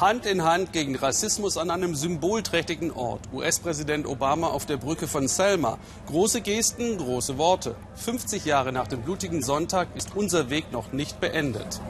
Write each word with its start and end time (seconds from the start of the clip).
Hand 0.00 0.26
in 0.26 0.44
Hand 0.44 0.72
gegen 0.72 0.94
Rassismus 0.94 1.58
an 1.58 1.70
einem 1.70 1.96
symbolträchtigen 1.96 2.92
Ort. 2.92 3.20
US-Präsident 3.32 4.06
Obama 4.06 4.46
auf 4.46 4.64
der 4.64 4.76
Brücke 4.76 5.08
von 5.08 5.26
Selma. 5.26 5.76
Große 6.06 6.40
Gesten, 6.40 6.98
große 6.98 7.36
Worte. 7.36 7.74
50 7.96 8.44
Jahre 8.44 8.72
nach 8.72 8.86
dem 8.86 9.02
blutigen 9.02 9.42
Sonntag 9.42 9.88
ist 9.96 10.14
unser 10.14 10.50
Weg 10.50 10.70
noch 10.70 10.92
nicht 10.92 11.20
beendet. 11.20 11.80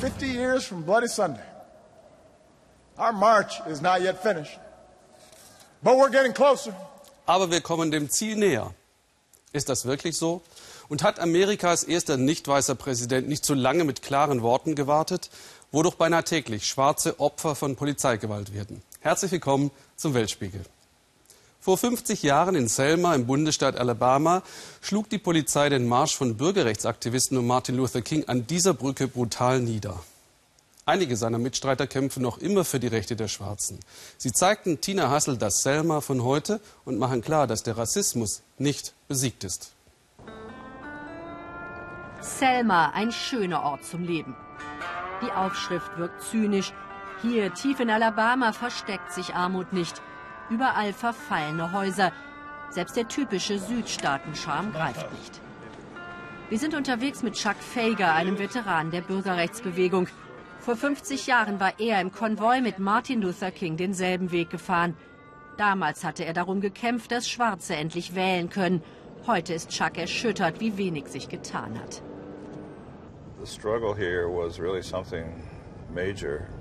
50 0.00 0.34
years 0.34 0.64
from 0.64 0.84
Bloody 0.84 1.08
Sunday. 1.08 1.42
Our 2.98 3.12
march 3.12 3.60
is 3.68 3.80
not 3.80 4.00
yet 4.00 4.18
finished. 4.22 4.60
But 5.82 5.94
we're 5.94 6.10
getting 6.10 6.34
closer. 6.34 6.74
Aber 7.26 7.50
wir 7.50 7.62
kommen 7.62 7.90
dem 7.90 8.10
Ziel 8.10 8.36
näher. 8.36 8.74
Ist 9.52 9.68
das 9.68 9.86
wirklich 9.86 10.16
so? 10.16 10.42
Und 10.88 11.02
hat 11.02 11.18
Amerikas 11.18 11.82
erster 11.82 12.16
nicht 12.16 12.46
weißer 12.46 12.74
Präsident 12.74 13.28
nicht 13.28 13.44
zu 13.44 13.54
lange 13.54 13.84
mit 13.84 14.02
klaren 14.02 14.42
Worten 14.42 14.74
gewartet? 14.74 15.30
wodurch 15.74 15.96
beinahe 15.96 16.22
täglich 16.22 16.68
schwarze 16.68 17.18
Opfer 17.18 17.56
von 17.56 17.74
Polizeigewalt 17.74 18.54
werden. 18.54 18.80
Herzlich 19.00 19.32
willkommen 19.32 19.72
zum 19.96 20.14
Weltspiegel. 20.14 20.60
Vor 21.60 21.76
50 21.76 22.22
Jahren 22.22 22.54
in 22.54 22.68
Selma 22.68 23.12
im 23.12 23.26
Bundesstaat 23.26 23.76
Alabama 23.76 24.44
schlug 24.80 25.10
die 25.10 25.18
Polizei 25.18 25.68
den 25.70 25.88
Marsch 25.88 26.14
von 26.14 26.36
Bürgerrechtsaktivisten 26.36 27.36
um 27.38 27.48
Martin 27.48 27.74
Luther 27.74 28.02
King 28.02 28.28
an 28.28 28.46
dieser 28.46 28.72
Brücke 28.72 29.08
brutal 29.08 29.58
nieder. 29.58 29.98
Einige 30.86 31.16
seiner 31.16 31.38
Mitstreiter 31.38 31.88
kämpfen 31.88 32.22
noch 32.22 32.38
immer 32.38 32.64
für 32.64 32.78
die 32.78 32.86
Rechte 32.86 33.16
der 33.16 33.26
Schwarzen. 33.28 33.80
Sie 34.16 34.30
zeigten 34.30 34.80
Tina 34.80 35.10
Hassel 35.10 35.38
das 35.38 35.64
Selma 35.64 36.02
von 36.02 36.22
heute 36.22 36.60
und 36.84 36.98
machen 36.98 37.20
klar, 37.20 37.48
dass 37.48 37.64
der 37.64 37.76
Rassismus 37.76 38.42
nicht 38.58 38.92
besiegt 39.08 39.42
ist. 39.42 39.73
Selma, 42.24 42.90
ein 42.94 43.12
schöner 43.12 43.62
Ort 43.64 43.84
zum 43.84 44.02
Leben. 44.02 44.34
Die 45.20 45.30
Aufschrift 45.30 45.98
wirkt 45.98 46.22
zynisch. 46.22 46.72
Hier, 47.20 47.52
tief 47.52 47.80
in 47.80 47.90
Alabama, 47.90 48.52
versteckt 48.52 49.12
sich 49.12 49.34
Armut 49.34 49.74
nicht. 49.74 50.00
Überall 50.48 50.94
verfallene 50.94 51.72
Häuser. 51.72 52.12
Selbst 52.70 52.96
der 52.96 53.08
typische 53.08 53.58
Südstaatenscharm 53.58 54.72
greift 54.72 55.12
nicht. 55.12 55.40
Wir 56.48 56.58
sind 56.58 56.74
unterwegs 56.74 57.22
mit 57.22 57.34
Chuck 57.34 57.56
Fager, 57.56 58.14
einem 58.14 58.38
Veteran 58.38 58.90
der 58.90 59.02
Bürgerrechtsbewegung. 59.02 60.08
Vor 60.60 60.76
50 60.76 61.26
Jahren 61.26 61.60
war 61.60 61.78
er 61.78 62.00
im 62.00 62.10
Konvoi 62.10 62.62
mit 62.62 62.78
Martin 62.78 63.20
Luther 63.20 63.50
King 63.50 63.76
denselben 63.76 64.32
Weg 64.32 64.48
gefahren. 64.48 64.96
Damals 65.58 66.04
hatte 66.04 66.24
er 66.24 66.32
darum 66.32 66.62
gekämpft, 66.62 67.12
dass 67.12 67.28
Schwarze 67.28 67.76
endlich 67.76 68.14
wählen 68.14 68.48
können. 68.48 68.82
Heute 69.26 69.52
ist 69.52 69.68
Chuck 69.68 69.98
erschüttert, 69.98 70.60
wie 70.60 70.78
wenig 70.78 71.08
sich 71.08 71.28
getan 71.28 71.78
hat. 71.78 72.02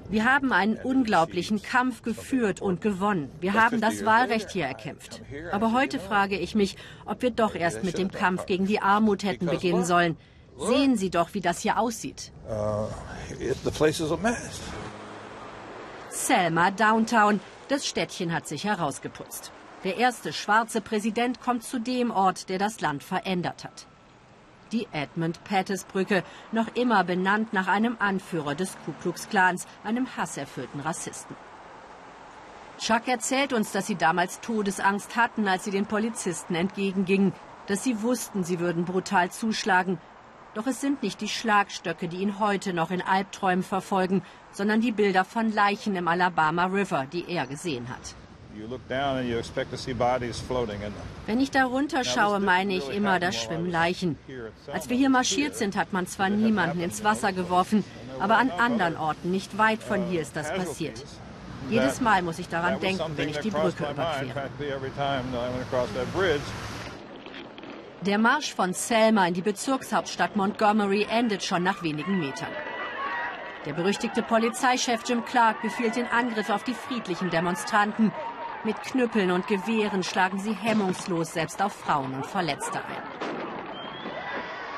Wir 0.10 0.26
haben 0.26 0.52
einen 0.52 0.78
unglaublichen 0.78 1.62
Kampf 1.62 2.04
geführt 2.04 2.62
und 2.62 2.82
gewonnen. 2.82 3.32
Wir 3.40 3.54
haben 3.54 3.82
das 3.82 4.06
Wahlrecht 4.06 4.52
hier 4.52 4.66
erkämpft. 4.66 5.22
Aber 5.52 5.74
heute 5.74 6.00
frage 6.00 6.38
ich 6.38 6.56
mich, 6.56 6.78
ob 7.06 7.22
wir 7.22 7.32
doch 7.32 7.56
erst 7.56 7.84
mit 7.84 7.98
dem 7.98 8.12
Kampf 8.12 8.46
gegen 8.46 8.68
die 8.68 8.80
Armut 8.80 9.24
hätten 9.24 9.48
beginnen 9.48 9.86
sollen. 9.86 10.18
Sehen 10.58 10.98
Sie 10.98 11.10
doch, 11.10 11.34
wie 11.34 11.42
das 11.42 11.60
hier 11.60 11.80
aussieht. 11.80 12.32
Uh, 12.48 12.86
Selma 16.10 16.70
Downtown. 16.70 17.40
Das 17.70 17.88
Städtchen 17.88 18.32
hat 18.32 18.48
sich 18.48 18.66
herausgeputzt. 18.66 19.52
Der 19.84 19.98
erste 19.98 20.32
schwarze 20.32 20.80
Präsident 20.80 21.42
kommt 21.42 21.64
zu 21.64 21.80
dem 21.80 22.12
Ort, 22.12 22.50
der 22.50 22.60
das 22.60 22.82
Land 22.82 23.04
verändert 23.04 23.64
hat 23.64 23.88
die 24.74 24.88
Edmund 24.92 25.44
Pettus 25.44 25.86
Brücke, 25.86 26.24
noch 26.52 26.68
immer 26.76 27.04
benannt 27.04 27.54
nach 27.54 27.68
einem 27.68 27.96
Anführer 28.00 28.56
des 28.56 28.76
Ku 28.84 28.94
Klux 29.02 29.30
Klans, 29.30 29.68
einem 29.84 30.18
hasserfüllten 30.18 30.82
Rassisten. 30.82 31.36
Chuck 32.80 33.08
erzählt 33.08 33.54
uns, 33.54 33.72
dass 33.72 33.88
sie 33.88 33.96
damals 33.96 34.42
Todesangst 34.42 35.16
hatten, 35.16 35.48
als 35.48 35.64
sie 35.64 35.72
den 35.72 35.86
Polizisten 35.86 36.56
entgegengingen, 36.56 37.32
dass 37.68 37.84
sie 37.84 38.02
wussten, 38.02 38.44
sie 38.44 38.60
würden 38.60 38.84
brutal 38.84 39.32
zuschlagen. 39.32 40.00
Doch 40.54 40.68
es 40.68 40.82
sind 40.82 41.02
nicht 41.02 41.22
die 41.22 41.30
Schlagstöcke, 41.30 42.08
die 42.08 42.18
ihn 42.18 42.40
heute 42.40 42.74
noch 42.74 42.92
in 42.92 43.02
Albträumen 43.02 43.64
verfolgen, 43.64 44.22
sondern 44.52 44.82
die 44.82 44.92
Bilder 44.92 45.24
von 45.24 45.52
Leichen 45.52 45.96
im 45.96 46.08
Alabama 46.08 46.66
River, 46.66 47.06
die 47.12 47.30
er 47.30 47.48
gesehen 47.48 47.90
hat. 47.90 48.16
Wenn 51.26 51.40
ich 51.40 51.52
darunter 51.52 52.04
schaue, 52.04 52.40
meine 52.40 52.76
ich 52.76 52.90
immer, 52.90 53.20
da 53.20 53.32
schwimmen 53.32 53.72
Leichen. 53.72 54.18
Als 54.72 54.90
wir 54.90 54.98
hier 54.98 55.10
marschiert 55.10 55.56
sind, 55.56 55.76
hat 55.76 55.94
man 55.94 56.08
zwar 56.08 56.30
niemanden 56.30 56.82
ins 56.82 57.04
Wasser 57.04 57.34
geworfen, 57.34 57.84
aber 58.20 58.38
an 58.38 58.52
anderen 58.52 58.98
Orten, 58.98 59.32
nicht 59.32 59.58
weit 59.58 59.82
von 59.82 60.06
hier, 60.06 60.22
ist 60.22 60.36
das 60.36 60.54
passiert. 60.54 61.04
Jedes 61.70 62.02
Mal 62.02 62.22
muss 62.22 62.40
ich 62.40 62.50
daran 62.50 62.80
denken, 62.80 63.14
wenn 63.16 63.30
ich 63.30 63.40
die 63.40 63.50
Brücke 63.52 63.90
überquere. 63.90 64.50
Der 68.02 68.18
Marsch 68.18 68.54
von 68.54 68.74
Selma 68.74 69.28
in 69.28 69.34
die 69.34 69.42
Bezirkshauptstadt 69.42 70.36
Montgomery 70.36 71.08
endet 71.10 71.42
schon 71.42 71.64
nach 71.64 71.84
wenigen 71.84 72.20
Metern. 72.20 72.50
Der 73.66 73.72
berüchtigte 73.72 74.22
Polizeichef 74.22 75.04
Jim 75.08 75.24
Clark 75.24 75.62
befiehlt 75.62 75.96
den 75.96 76.08
Angriff 76.08 76.50
auf 76.50 76.66
die 76.66 76.74
friedlichen 76.74 77.30
Demonstranten. 77.30 78.12
Mit 78.66 78.82
Knüppeln 78.82 79.32
und 79.32 79.48
Gewehren 79.48 80.04
schlagen 80.04 80.40
sie 80.40 80.54
hemmungslos 80.54 81.34
selbst 81.34 81.62
auf 81.62 81.74
Frauen 81.74 82.14
und 82.14 82.26
Verletzte 82.26 82.80
ein. 82.80 83.04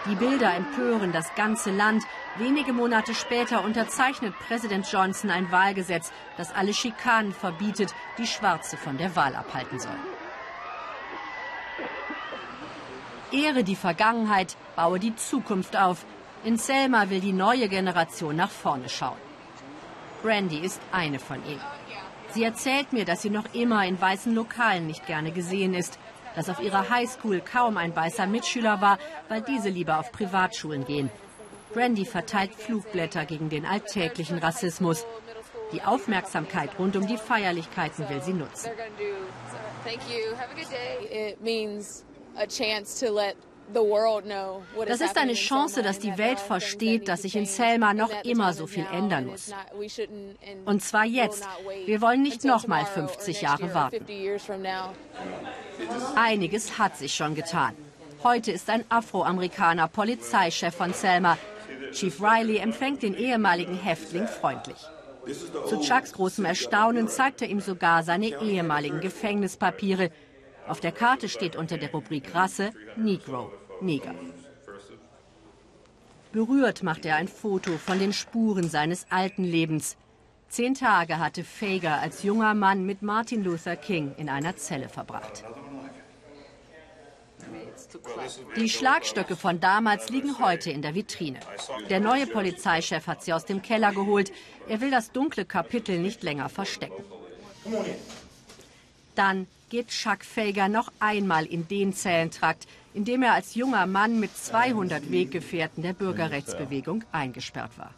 Die 0.07 0.15
Bilder 0.15 0.55
empören 0.55 1.11
das 1.11 1.35
ganze 1.35 1.69
Land. 1.69 2.03
Wenige 2.37 2.73
Monate 2.73 3.13
später 3.13 3.63
unterzeichnet 3.63 4.33
Präsident 4.47 4.91
Johnson 4.91 5.29
ein 5.29 5.51
Wahlgesetz, 5.51 6.11
das 6.35 6.51
alle 6.53 6.73
Schikanen 6.73 7.31
verbietet, 7.31 7.93
die 8.17 8.25
Schwarze 8.25 8.75
von 8.75 8.97
der 8.97 9.15
Wahl 9.15 9.35
abhalten 9.35 9.79
sollen. 9.79 10.05
Ehre 13.31 13.63
die 13.63 13.75
Vergangenheit, 13.75 14.57
baue 14.75 14.99
die 14.99 15.15
Zukunft 15.15 15.77
auf. 15.77 16.05
In 16.43 16.57
Selma 16.57 17.09
will 17.11 17.19
die 17.19 17.33
neue 17.33 17.69
Generation 17.69 18.35
nach 18.35 18.51
vorne 18.51 18.89
schauen. 18.89 19.17
Brandy 20.23 20.57
ist 20.57 20.81
eine 20.91 21.19
von 21.19 21.43
ihnen. 21.45 21.61
Sie 22.35 22.43
erzählt 22.43 22.91
mir, 22.91 23.05
dass 23.05 23.21
sie 23.21 23.29
noch 23.29 23.45
immer 23.53 23.85
in 23.85 23.99
weißen 23.99 24.35
Lokalen 24.35 24.87
nicht 24.87 25.07
gerne 25.07 25.31
gesehen 25.31 25.73
ist, 25.73 25.97
dass 26.35 26.49
auf 26.49 26.59
ihrer 26.59 26.89
Highschool 26.89 27.39
kaum 27.39 27.77
ein 27.77 27.95
weißer 27.95 28.27
Mitschüler 28.27 28.81
war, 28.81 28.99
weil 29.29 29.41
diese 29.41 29.69
lieber 29.69 29.99
auf 29.99 30.11
Privatschulen 30.11 30.83
gehen. 30.83 31.09
Brandy 31.73 32.03
verteilt 32.03 32.53
Flugblätter 32.53 33.23
gegen 33.23 33.47
den 33.47 33.65
alltäglichen 33.65 34.37
Rassismus. 34.39 35.05
Die 35.71 35.81
Aufmerksamkeit 35.81 36.77
rund 36.77 36.97
um 36.97 37.07
die 37.07 37.15
Feierlichkeiten 37.15 38.09
will 38.09 38.21
sie 38.21 38.33
nutzen. 38.33 38.69
Das 43.73 45.01
ist 45.01 45.17
eine 45.17 45.33
Chance, 45.33 45.81
dass 45.81 45.99
die 45.99 46.17
Welt 46.17 46.39
versteht, 46.39 47.07
dass 47.07 47.23
sich 47.23 47.35
in 47.35 47.45
Selma 47.45 47.93
noch 47.93 48.11
immer 48.23 48.53
so 48.53 48.67
viel 48.67 48.85
ändern 48.91 49.27
muss. 49.27 49.51
Und 50.65 50.83
zwar 50.83 51.05
jetzt. 51.05 51.47
Wir 51.85 52.01
wollen 52.01 52.21
nicht 52.21 52.45
noch 52.45 52.67
mal 52.67 52.85
50 52.85 53.41
Jahre 53.41 53.73
warten. 53.73 54.05
Einiges 56.15 56.77
hat 56.77 56.97
sich 56.97 57.13
schon 57.13 57.35
getan. 57.35 57.73
Heute 58.23 58.51
ist 58.51 58.69
ein 58.69 58.83
Afroamerikaner 58.89 59.87
Polizeichef 59.87 60.73
von 60.73 60.93
Selma. 60.93 61.37
Chief 61.91 62.21
Riley 62.21 62.57
empfängt 62.57 63.03
den 63.03 63.15
ehemaligen 63.15 63.77
Häftling 63.77 64.27
freundlich. 64.27 64.77
Zu 65.67 65.79
Chucks 65.79 66.13
großem 66.13 66.45
Erstaunen 66.45 67.07
zeigt 67.07 67.41
er 67.41 67.49
ihm 67.49 67.59
sogar 67.59 68.03
seine 68.03 68.41
ehemaligen 68.41 68.99
Gefängnispapiere, 68.99 70.11
auf 70.67 70.79
der 70.79 70.91
Karte 70.91 71.29
steht 71.29 71.55
unter 71.55 71.77
der 71.77 71.91
Rubrik 71.91 72.33
Rasse 72.33 72.71
Negro, 72.95 73.51
Neger. 73.81 74.15
Berührt 76.31 76.83
macht 76.83 77.05
er 77.05 77.15
ein 77.15 77.27
Foto 77.27 77.77
von 77.77 77.99
den 77.99 78.11
Spuren 78.11 78.69
seines 78.69 79.05
alten 79.09 79.43
Lebens. 79.43 79.95
Zehn 80.49 80.73
Tage 80.73 81.19
hatte 81.19 81.43
Fager 81.43 81.99
als 82.01 82.23
junger 82.23 82.53
Mann 82.53 82.85
mit 82.85 83.01
Martin 83.01 83.43
Luther 83.43 83.75
King 83.75 84.13
in 84.17 84.29
einer 84.29 84.55
Zelle 84.57 84.89
verbracht. 84.89 85.43
Die 88.55 88.69
Schlagstöcke 88.69 89.35
von 89.35 89.59
damals 89.59 90.09
liegen 90.09 90.39
heute 90.39 90.71
in 90.71 90.81
der 90.81 90.95
Vitrine. 90.95 91.39
Der 91.89 91.99
neue 91.99 92.27
Polizeichef 92.27 93.07
hat 93.07 93.23
sie 93.23 93.33
aus 93.33 93.45
dem 93.45 93.61
Keller 93.61 93.91
geholt. 93.91 94.31
Er 94.67 94.81
will 94.81 94.91
das 94.91 95.11
dunkle 95.11 95.45
Kapitel 95.45 95.99
nicht 95.99 96.23
länger 96.23 96.49
verstecken. 96.49 97.03
Dann 99.15 99.47
geht 99.69 99.89
Chuck 99.89 100.23
Fager 100.23 100.69
noch 100.69 100.91
einmal 100.99 101.45
in 101.45 101.67
den 101.67 101.93
Zellentrakt, 101.93 102.67
in 102.93 103.05
dem 103.05 103.23
er 103.23 103.33
als 103.33 103.55
junger 103.55 103.85
Mann 103.85 104.19
mit 104.19 104.35
200 104.35 105.11
Weggefährten 105.11 105.83
der 105.83 105.93
Bürgerrechtsbewegung 105.93 107.03
eingesperrt 107.11 107.77
war. 107.77 107.93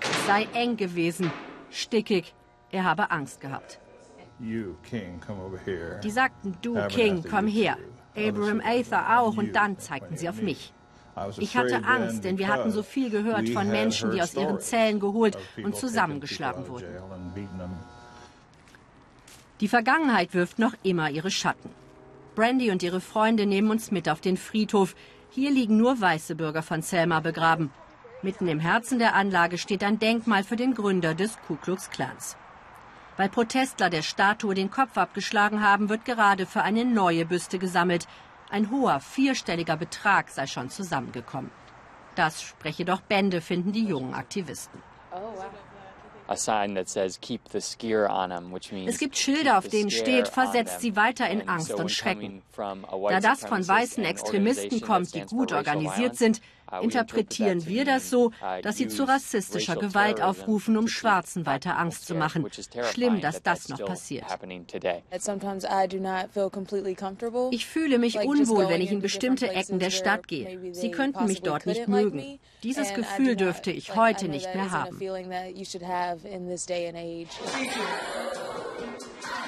Es 0.00 0.26
sei 0.26 0.48
eng 0.54 0.76
gewesen, 0.76 1.30
stickig, 1.70 2.34
er 2.70 2.84
habe 2.84 3.10
Angst 3.10 3.40
gehabt. 3.40 3.78
Die 4.40 6.10
sagten, 6.10 6.56
du 6.62 6.86
King, 6.88 7.24
komm 7.28 7.46
her. 7.46 7.76
Abraham 8.16 8.60
Aether 8.60 9.20
auch 9.20 9.36
und 9.36 9.52
dann 9.54 9.78
zeigten 9.78 10.16
sie 10.16 10.28
auf 10.28 10.40
mich. 10.40 10.72
Ich 11.38 11.56
hatte 11.56 11.84
Angst, 11.84 12.24
denn 12.24 12.38
wir 12.38 12.48
hatten 12.48 12.70
so 12.70 12.82
viel 12.82 13.10
gehört 13.10 13.48
von 13.48 13.68
Menschen, 13.68 14.10
die 14.10 14.20
aus 14.20 14.34
ihren 14.34 14.60
Zellen 14.60 15.00
geholt 15.00 15.38
und 15.62 15.76
zusammengeschlagen 15.76 16.68
wurden. 16.68 16.86
Die 19.60 19.68
Vergangenheit 19.68 20.34
wirft 20.34 20.58
noch 20.58 20.74
immer 20.82 21.10
ihre 21.10 21.30
Schatten. 21.30 21.70
Brandy 22.34 22.72
und 22.72 22.82
ihre 22.82 23.00
Freunde 23.00 23.46
nehmen 23.46 23.70
uns 23.70 23.92
mit 23.92 24.08
auf 24.08 24.20
den 24.20 24.36
Friedhof. 24.36 24.96
Hier 25.30 25.52
liegen 25.52 25.76
nur 25.76 26.00
weiße 26.00 26.34
Bürger 26.34 26.62
von 26.62 26.82
Selma 26.82 27.20
begraben. 27.20 27.70
Mitten 28.22 28.48
im 28.48 28.58
Herzen 28.58 28.98
der 28.98 29.14
Anlage 29.14 29.58
steht 29.58 29.84
ein 29.84 29.98
Denkmal 29.98 30.42
für 30.42 30.56
den 30.56 30.74
Gründer 30.74 31.14
des 31.14 31.38
Ku 31.46 31.56
Klux 31.56 31.90
Klans. 31.90 32.36
Weil 33.16 33.28
Protestler 33.28 33.90
der 33.90 34.02
Statue 34.02 34.54
den 34.54 34.70
Kopf 34.70 34.96
abgeschlagen 34.96 35.62
haben, 35.62 35.88
wird 35.88 36.04
gerade 36.04 36.46
für 36.46 36.62
eine 36.62 36.84
neue 36.84 37.24
Büste 37.24 37.58
gesammelt. 37.60 38.08
Ein 38.54 38.70
hoher, 38.70 39.00
vierstelliger 39.00 39.76
Betrag 39.76 40.30
sei 40.30 40.46
schon 40.46 40.70
zusammengekommen. 40.70 41.50
Das 42.14 42.40
spreche 42.40 42.84
doch 42.84 43.00
Bände, 43.00 43.40
finden 43.40 43.72
die 43.72 43.84
jungen 43.84 44.14
Aktivisten. 44.14 44.80
Es 48.86 48.98
gibt 48.98 49.16
Schilder, 49.16 49.58
auf 49.58 49.66
denen 49.66 49.90
steht, 49.90 50.28
versetzt 50.28 50.80
sie 50.80 50.94
weiter 50.94 51.28
in 51.28 51.48
Angst 51.48 51.74
und 51.74 51.90
Schrecken. 51.90 52.42
Da 52.56 53.18
das 53.18 53.40
von 53.40 53.66
weißen 53.66 54.04
Extremisten 54.04 54.80
kommt, 54.80 55.12
die 55.16 55.22
gut 55.22 55.52
organisiert 55.52 56.14
sind, 56.14 56.40
interpretieren 56.80 57.66
wir 57.66 57.84
das 57.84 58.10
so, 58.10 58.32
dass 58.62 58.76
sie 58.76 58.88
zu 58.88 59.04
rassistischer 59.04 59.76
Gewalt 59.76 60.20
aufrufen, 60.20 60.76
um 60.76 60.88
Schwarzen 60.88 61.46
weiter 61.46 61.78
Angst 61.78 62.06
zu 62.06 62.14
machen. 62.14 62.46
Schlimm, 62.92 63.20
dass 63.20 63.42
das 63.42 63.68
noch 63.68 63.84
passiert. 63.84 64.24
Ich 67.50 67.66
fühle 67.66 67.98
mich 67.98 68.18
unwohl, 68.18 68.68
wenn 68.68 68.80
ich 68.80 68.92
in 68.92 69.00
bestimmte 69.00 69.48
Ecken 69.50 69.78
der 69.78 69.90
Stadt 69.90 70.28
gehe. 70.28 70.74
Sie 70.74 70.90
könnten 70.90 71.26
mich 71.26 71.42
dort 71.42 71.66
nicht 71.66 71.88
mögen. 71.88 72.38
Dieses 72.62 72.94
Gefühl 72.94 73.36
dürfte 73.36 73.70
ich 73.70 73.94
heute 73.94 74.28
nicht 74.28 74.54
mehr 74.54 74.70
haben. 74.70 74.98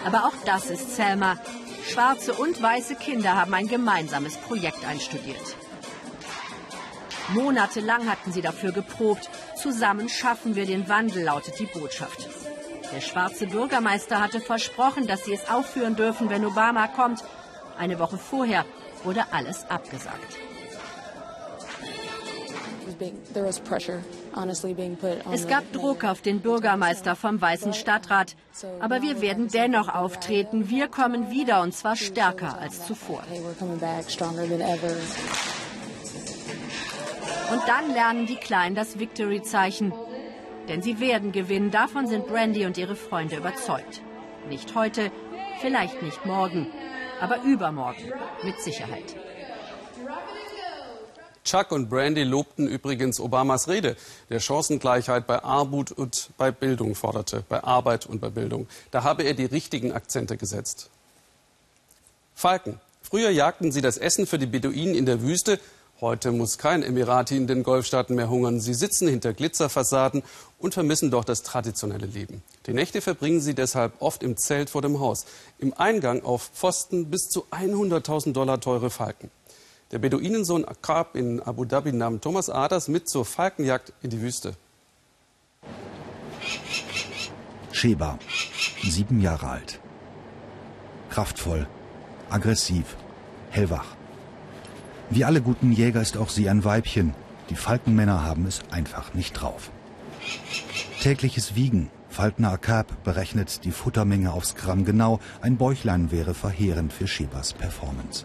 Aber 0.04 0.24
auch 0.26 0.34
das 0.44 0.70
ist 0.70 0.96
Selma. 0.96 1.36
Schwarze 1.86 2.34
und 2.34 2.60
weiße 2.60 2.96
Kinder 2.96 3.36
haben 3.36 3.54
ein 3.54 3.68
gemeinsames 3.68 4.36
Projekt 4.36 4.84
einstudiert. 4.84 5.56
Monatelang 7.28 8.08
hatten 8.08 8.32
sie 8.32 8.42
dafür 8.42 8.72
geprobt. 8.72 9.28
Zusammen 9.56 10.08
schaffen 10.08 10.54
wir 10.54 10.66
den 10.66 10.88
Wandel, 10.88 11.24
lautet 11.24 11.58
die 11.58 11.66
Botschaft. 11.66 12.28
Der 12.94 13.00
schwarze 13.00 13.46
Bürgermeister 13.46 14.20
hatte 14.20 14.40
versprochen, 14.40 15.06
dass 15.06 15.24
sie 15.24 15.34
es 15.34 15.48
aufführen 15.48 15.96
dürfen, 15.96 16.30
wenn 16.30 16.44
Obama 16.44 16.86
kommt. 16.86 17.24
Eine 17.76 17.98
Woche 17.98 18.16
vorher 18.18 18.64
wurde 19.02 19.24
alles 19.32 19.68
abgesagt. 19.68 20.36
Es 25.32 25.46
gab 25.48 25.72
Druck 25.72 26.04
auf 26.04 26.20
den 26.22 26.40
Bürgermeister 26.40 27.16
vom 27.16 27.40
Weißen 27.40 27.74
Stadtrat. 27.74 28.36
Aber 28.80 29.02
wir 29.02 29.20
werden 29.20 29.48
dennoch 29.48 29.88
auftreten. 29.94 30.70
Wir 30.70 30.88
kommen 30.88 31.30
wieder 31.30 31.60
und 31.62 31.72
zwar 31.74 31.96
stärker 31.96 32.58
als 32.58 32.86
zuvor. 32.86 33.22
Und 37.50 37.62
dann 37.66 37.92
lernen 37.92 38.26
die 38.26 38.36
Kleinen 38.36 38.74
das 38.74 38.98
Victory-Zeichen. 38.98 39.92
Denn 40.68 40.82
sie 40.82 40.98
werden 40.98 41.32
gewinnen, 41.32 41.70
davon 41.70 42.08
sind 42.08 42.26
Brandy 42.26 42.66
und 42.66 42.76
ihre 42.76 42.96
Freunde 42.96 43.36
überzeugt. 43.36 44.00
Nicht 44.48 44.74
heute, 44.74 45.12
vielleicht 45.60 46.02
nicht 46.02 46.24
morgen, 46.26 46.66
aber 47.20 47.42
übermorgen, 47.42 48.12
mit 48.42 48.60
Sicherheit. 48.60 49.16
Chuck 51.44 51.70
und 51.70 51.88
Brandy 51.88 52.24
lobten 52.24 52.66
übrigens 52.66 53.20
Obamas 53.20 53.68
Rede, 53.68 53.96
der 54.30 54.40
Chancengleichheit 54.40 55.28
bei 55.28 55.44
Armut 55.44 55.92
und 55.92 56.30
bei 56.36 56.50
Bildung 56.50 56.96
forderte, 56.96 57.44
bei 57.48 57.62
Arbeit 57.62 58.06
und 58.06 58.20
bei 58.20 58.30
Bildung. 58.30 58.66
Da 58.90 59.04
habe 59.04 59.22
er 59.22 59.34
die 59.34 59.44
richtigen 59.44 59.92
Akzente 59.92 60.36
gesetzt. 60.36 60.90
Falken. 62.34 62.80
Früher 63.00 63.30
jagten 63.30 63.70
sie 63.70 63.80
das 63.80 63.96
Essen 63.98 64.26
für 64.26 64.38
die 64.38 64.46
Beduinen 64.46 64.96
in 64.96 65.06
der 65.06 65.22
Wüste, 65.22 65.60
Heute 66.02 66.30
muss 66.30 66.58
kein 66.58 66.82
Emirati 66.82 67.38
in 67.38 67.46
den 67.46 67.62
Golfstaaten 67.62 68.16
mehr 68.16 68.28
hungern. 68.28 68.60
Sie 68.60 68.74
sitzen 68.74 69.08
hinter 69.08 69.32
Glitzerfassaden 69.32 70.22
und 70.58 70.74
vermissen 70.74 71.10
doch 71.10 71.24
das 71.24 71.42
traditionelle 71.42 72.04
Leben. 72.04 72.42
Die 72.66 72.74
Nächte 72.74 73.00
verbringen 73.00 73.40
sie 73.40 73.54
deshalb 73.54 73.94
oft 74.00 74.22
im 74.22 74.36
Zelt 74.36 74.68
vor 74.68 74.82
dem 74.82 75.00
Haus. 75.00 75.24
Im 75.58 75.72
Eingang 75.72 76.22
auf 76.22 76.50
Pfosten 76.52 77.10
bis 77.10 77.30
zu 77.30 77.46
100.000 77.50 78.34
Dollar 78.34 78.60
teure 78.60 78.90
Falken. 78.90 79.30
Der 79.90 79.98
Beduinensohn 79.98 80.66
Akab 80.66 81.16
in 81.16 81.40
Abu 81.40 81.64
Dhabi 81.64 81.92
nahm 81.92 82.20
Thomas 82.20 82.50
Aders 82.50 82.88
mit 82.88 83.08
zur 83.08 83.24
Falkenjagd 83.24 83.94
in 84.02 84.10
die 84.10 84.20
Wüste. 84.20 84.54
Sheba, 87.72 88.18
sieben 88.82 89.22
Jahre 89.22 89.48
alt. 89.48 89.80
Kraftvoll, 91.08 91.66
aggressiv, 92.28 92.96
hellwach. 93.48 93.95
Wie 95.10 95.24
alle 95.24 95.40
guten 95.40 95.72
Jäger 95.72 96.00
ist 96.00 96.16
auch 96.16 96.28
sie 96.28 96.48
ein 96.48 96.64
Weibchen. 96.64 97.14
Die 97.50 97.54
Falkenmänner 97.54 98.24
haben 98.24 98.46
es 98.46 98.62
einfach 98.70 99.14
nicht 99.14 99.34
drauf. 99.34 99.70
Tägliches 101.00 101.54
Wiegen. 101.54 101.90
Falkner 102.08 102.50
Akab 102.52 103.04
berechnet 103.04 103.64
die 103.64 103.70
Futtermenge 103.70 104.32
aufs 104.32 104.54
Gramm 104.54 104.84
genau. 104.84 105.20
Ein 105.42 105.56
Bäuchlein 105.56 106.10
wäre 106.10 106.34
verheerend 106.34 106.92
für 106.92 107.06
Shebas 107.06 107.52
Performance. 107.52 108.24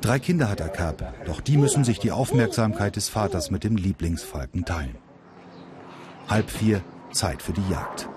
Drei 0.00 0.18
Kinder 0.18 0.50
hat 0.50 0.60
Akab, 0.60 1.14
doch 1.24 1.40
die 1.40 1.56
müssen 1.56 1.84
sich 1.84 1.98
die 1.98 2.12
Aufmerksamkeit 2.12 2.96
des 2.96 3.08
Vaters 3.08 3.50
mit 3.50 3.64
dem 3.64 3.76
Lieblingsfalken 3.76 4.64
teilen. 4.64 4.96
Halb 6.28 6.50
vier, 6.50 6.82
Zeit 7.12 7.40
für 7.40 7.52
die 7.52 7.66
Jagd. 7.70 8.08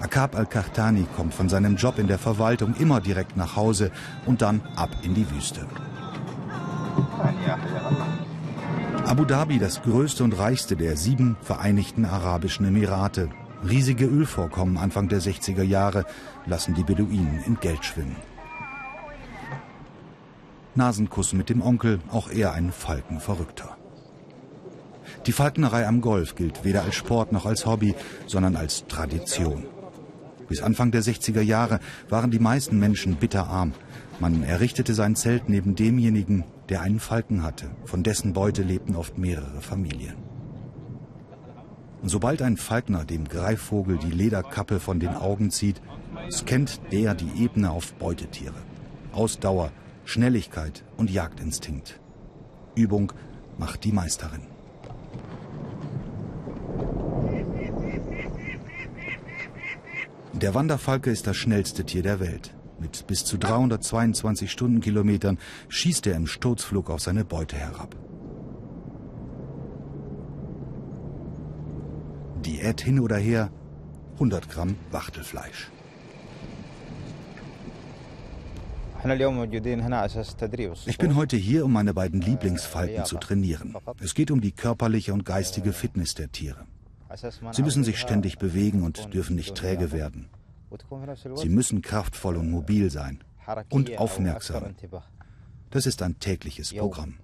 Akab 0.00 0.36
al-Kahtani 0.36 1.06
kommt 1.16 1.32
von 1.32 1.48
seinem 1.48 1.76
Job 1.76 1.98
in 1.98 2.06
der 2.06 2.18
Verwaltung 2.18 2.74
immer 2.74 3.00
direkt 3.00 3.36
nach 3.36 3.56
Hause 3.56 3.90
und 4.26 4.42
dann 4.42 4.60
ab 4.76 4.90
in 5.02 5.14
die 5.14 5.30
Wüste. 5.30 5.66
Abu 9.06 9.24
Dhabi, 9.24 9.58
das 9.58 9.82
größte 9.82 10.24
und 10.24 10.38
reichste 10.38 10.76
der 10.76 10.96
sieben 10.96 11.36
Vereinigten 11.40 12.04
Arabischen 12.04 12.66
Emirate. 12.66 13.30
Riesige 13.66 14.04
Ölvorkommen 14.04 14.76
Anfang 14.76 15.08
der 15.08 15.20
60er 15.20 15.62
Jahre 15.62 16.04
lassen 16.44 16.74
die 16.74 16.84
Beduinen 16.84 17.42
in 17.46 17.58
Geld 17.60 17.84
schwimmen. 17.84 18.16
Nasenkuss 20.74 21.32
mit 21.32 21.48
dem 21.48 21.62
Onkel, 21.62 22.00
auch 22.10 22.28
er 22.28 22.52
ein 22.52 22.70
Falkenverrückter. 22.70 23.76
Die 25.26 25.32
Falknerei 25.32 25.86
am 25.86 26.00
Golf 26.02 26.34
gilt 26.34 26.64
weder 26.64 26.82
als 26.82 26.96
Sport 26.96 27.32
noch 27.32 27.46
als 27.46 27.64
Hobby, 27.64 27.94
sondern 28.26 28.56
als 28.56 28.86
Tradition. 28.86 29.64
Bis 30.48 30.62
Anfang 30.62 30.90
der 30.90 31.02
60er 31.02 31.40
Jahre 31.40 31.80
waren 32.08 32.30
die 32.30 32.38
meisten 32.38 32.78
Menschen 32.78 33.16
bitterarm. 33.16 33.72
Man 34.20 34.42
errichtete 34.42 34.94
sein 34.94 35.16
Zelt 35.16 35.48
neben 35.48 35.74
demjenigen, 35.74 36.44
der 36.68 36.82
einen 36.82 37.00
Falken 37.00 37.42
hatte. 37.42 37.70
Von 37.84 38.02
dessen 38.02 38.32
Beute 38.32 38.62
lebten 38.62 38.96
oft 38.96 39.18
mehrere 39.18 39.60
Familien. 39.60 40.14
Und 42.02 42.08
sobald 42.08 42.42
ein 42.42 42.56
Falkner 42.56 43.04
dem 43.04 43.26
Greifvogel 43.28 43.98
die 43.98 44.10
Lederkappe 44.10 44.80
von 44.80 45.00
den 45.00 45.14
Augen 45.14 45.50
zieht, 45.50 45.80
scannt 46.30 46.80
der 46.92 47.14
die 47.14 47.42
Ebene 47.42 47.70
auf 47.70 47.94
Beutetiere. 47.94 48.54
Ausdauer, 49.12 49.72
Schnelligkeit 50.04 50.84
und 50.96 51.10
Jagdinstinkt. 51.10 52.00
Übung 52.74 53.12
macht 53.58 53.84
die 53.84 53.92
Meisterin. 53.92 54.55
Der 60.36 60.52
Wanderfalke 60.52 61.10
ist 61.10 61.26
das 61.26 61.38
schnellste 61.38 61.84
Tier 61.84 62.02
der 62.02 62.20
Welt. 62.20 62.54
Mit 62.78 63.06
bis 63.06 63.24
zu 63.24 63.38
322 63.38 64.50
Stundenkilometern 64.50 65.38
schießt 65.70 66.06
er 66.08 66.14
im 66.14 66.26
Sturzflug 66.26 66.90
auf 66.90 67.00
seine 67.00 67.24
Beute 67.24 67.56
herab. 67.56 67.96
Diät 72.44 72.82
hin 72.82 73.00
oder 73.00 73.16
her, 73.16 73.50
100 74.14 74.50
Gramm 74.50 74.76
Wachtelfleisch. 74.90 75.70
Ich 80.86 80.98
bin 80.98 81.16
heute 81.16 81.36
hier, 81.36 81.64
um 81.64 81.72
meine 81.72 81.94
beiden 81.94 82.20
Lieblingsfalken 82.20 83.06
zu 83.06 83.16
trainieren. 83.16 83.74
Es 84.00 84.12
geht 84.12 84.30
um 84.30 84.42
die 84.42 84.52
körperliche 84.52 85.14
und 85.14 85.24
geistige 85.24 85.72
Fitness 85.72 86.14
der 86.14 86.30
Tiere. 86.30 86.66
Sie 87.52 87.62
müssen 87.62 87.84
sich 87.84 87.98
ständig 87.98 88.38
bewegen 88.38 88.82
und 88.82 89.12
dürfen 89.14 89.36
nicht 89.36 89.54
träge 89.54 89.92
werden. 89.92 90.28
Sie 91.36 91.48
müssen 91.48 91.82
kraftvoll 91.82 92.36
und 92.36 92.50
mobil 92.50 92.90
sein 92.90 93.22
und 93.70 93.96
aufmerksam. 93.98 94.74
Das 95.70 95.86
ist 95.86 96.02
ein 96.02 96.18
tägliches 96.18 96.74
Programm. 96.74 97.14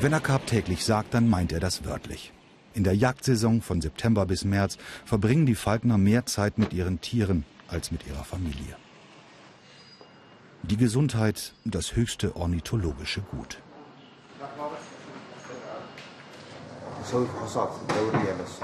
Wenn 0.00 0.14
Akab 0.14 0.46
täglich 0.46 0.84
sagt, 0.84 1.14
dann 1.14 1.28
meint 1.28 1.52
er 1.52 1.60
das 1.60 1.84
wörtlich. 1.84 2.32
In 2.74 2.84
der 2.84 2.94
Jagdsaison 2.94 3.60
von 3.60 3.80
September 3.80 4.24
bis 4.24 4.44
März 4.44 4.78
verbringen 5.04 5.46
die 5.46 5.56
Falkner 5.56 5.98
mehr 5.98 6.26
Zeit 6.26 6.58
mit 6.58 6.72
ihren 6.72 7.00
Tieren 7.00 7.44
als 7.66 7.90
mit 7.90 8.06
ihrer 8.06 8.24
Familie. 8.24 8.76
Die 10.62 10.76
Gesundheit 10.76 11.54
das 11.64 11.96
höchste 11.96 12.36
ornithologische 12.36 13.20
Gut. 13.22 13.58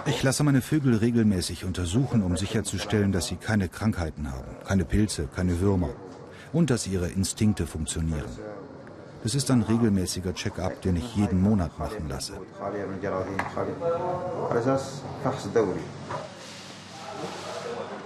Ich 0.06 0.22
lasse 0.22 0.44
meine 0.44 0.60
Vögel 0.60 0.96
regelmäßig 0.96 1.64
untersuchen, 1.64 2.22
um 2.22 2.36
sicherzustellen, 2.36 3.12
dass 3.12 3.26
sie 3.26 3.36
keine 3.36 3.68
Krankheiten 3.68 4.30
haben, 4.30 4.56
keine 4.66 4.84
Pilze, 4.84 5.28
keine 5.34 5.60
Würmer 5.60 5.90
und 6.52 6.70
dass 6.70 6.86
ihre 6.86 7.08
Instinkte 7.08 7.66
funktionieren. 7.66 8.24
Es 9.24 9.34
ist 9.34 9.50
ein 9.50 9.62
regelmäßiger 9.62 10.34
Check-up, 10.34 10.82
den 10.82 10.96
ich 10.96 11.16
jeden 11.16 11.40
Monat 11.42 11.78
machen 11.78 12.08
lasse. 12.08 12.34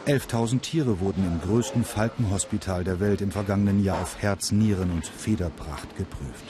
11.000 0.06 0.60
Tiere 0.60 1.00
wurden 1.00 1.26
im 1.26 1.40
größten 1.40 1.84
Falkenhospital 1.84 2.84
der 2.84 3.00
Welt 3.00 3.20
im 3.20 3.32
vergangenen 3.32 3.82
Jahr 3.82 4.00
auf 4.00 4.22
Herz, 4.22 4.52
Nieren 4.52 4.90
und 4.90 5.04
Federpracht 5.04 5.96
geprüft. 5.96 6.44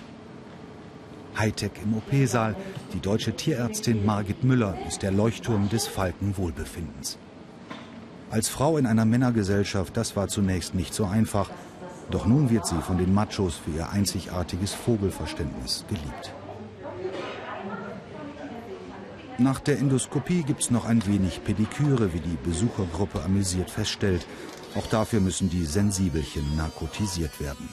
Hightech 1.38 1.72
im 1.82 1.96
OP-Saal. 1.96 2.56
Die 2.92 3.00
deutsche 3.00 3.34
Tierärztin 3.34 4.04
Margit 4.04 4.42
Müller 4.44 4.76
ist 4.88 5.02
der 5.02 5.12
Leuchtturm 5.12 5.68
des 5.68 5.86
Falkenwohlbefindens. 5.86 7.18
Als 8.30 8.48
Frau 8.48 8.76
in 8.76 8.86
einer 8.86 9.04
Männergesellschaft, 9.04 9.96
das 9.96 10.16
war 10.16 10.28
zunächst 10.28 10.74
nicht 10.74 10.92
so 10.92 11.04
einfach. 11.04 11.50
Doch 12.10 12.26
nun 12.26 12.50
wird 12.50 12.66
sie 12.66 12.80
von 12.82 12.98
den 12.98 13.14
Machos 13.14 13.56
für 13.56 13.70
ihr 13.70 13.90
einzigartiges 13.90 14.74
Vogelverständnis 14.74 15.84
geliebt. 15.88 16.32
Nach 19.38 19.60
der 19.60 19.78
Endoskopie 19.78 20.42
gibt 20.42 20.62
es 20.62 20.70
noch 20.72 20.84
ein 20.84 21.06
wenig 21.06 21.44
Pediküre, 21.44 22.12
wie 22.12 22.20
die 22.20 22.36
Besuchergruppe 22.42 23.22
amüsiert 23.22 23.70
feststellt. 23.70 24.26
Auch 24.74 24.86
dafür 24.86 25.20
müssen 25.20 25.48
die 25.48 25.64
Sensibelchen 25.64 26.56
narkotisiert 26.56 27.40
werden. 27.40 27.68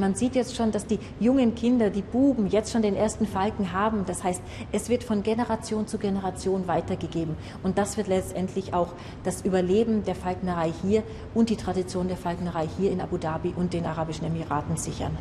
Man 0.00 0.14
sieht 0.14 0.34
jetzt 0.34 0.56
schon, 0.56 0.72
dass 0.72 0.86
die 0.86 0.98
jungen 1.20 1.54
Kinder, 1.54 1.90
die 1.90 2.02
Buben, 2.02 2.46
jetzt 2.46 2.72
schon 2.72 2.82
den 2.82 2.94
ersten 2.94 3.26
Falken 3.26 3.72
haben. 3.72 4.04
Das 4.06 4.24
heißt, 4.24 4.42
es 4.72 4.88
wird 4.88 5.04
von 5.04 5.22
Generation 5.22 5.86
zu 5.86 5.98
Generation 5.98 6.68
weitergegeben. 6.68 7.36
Und 7.62 7.78
das 7.78 7.96
wird 7.96 8.08
letztendlich 8.08 8.74
auch 8.74 8.92
das 9.24 9.42
Überleben 9.42 10.04
der 10.04 10.14
Falknerei 10.14 10.72
hier 10.82 11.02
und 11.34 11.50
die 11.50 11.56
Tradition 11.56 12.08
der 12.08 12.16
Falknerei 12.16 12.68
hier 12.78 12.90
in 12.90 13.00
Abu 13.00 13.18
Dhabi 13.18 13.54
und 13.56 13.72
den 13.72 13.86
Arabischen 13.86 14.26
Emiraten 14.26 14.76
sichern. 14.76 15.16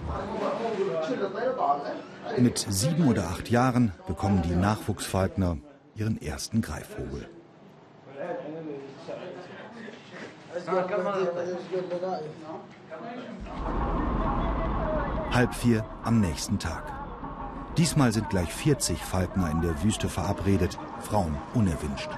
Mit 2.38 2.58
sieben 2.70 3.08
oder 3.08 3.24
acht 3.24 3.50
Jahren 3.50 3.94
bekommen 4.08 4.42
die 4.42 4.56
Nachwuchsfalkner 4.56 5.58
ihren 5.96 6.22
ersten 6.22 6.62
Greifvogel. 6.62 7.28
Halb 15.32 15.54
vier 15.54 15.86
am 16.04 16.20
nächsten 16.22 16.58
Tag. 16.58 16.84
Diesmal 17.78 18.12
sind 18.12 18.30
gleich 18.30 18.52
40 18.52 18.98
Falkner 18.98 19.52
in 19.52 19.62
der 19.62 19.84
Wüste 19.84 20.10
verabredet, 20.10 20.80
Frauen 21.00 21.36
unerwünscht. 21.54 22.10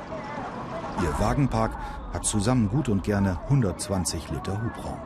Ihr 1.02 1.20
Wagenpark 1.20 1.76
hat 2.14 2.26
zusammen 2.26 2.70
gut 2.70 2.88
und 2.88 3.04
gerne 3.04 3.40
120 3.50 4.30
Liter 4.30 4.62
Hubraum. 4.62 5.00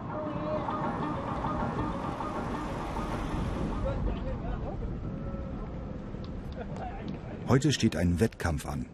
Heute 7.48 7.72
steht 7.72 7.96
ein 7.96 8.20
Wettkampf 8.20 8.66
an. 8.66 8.86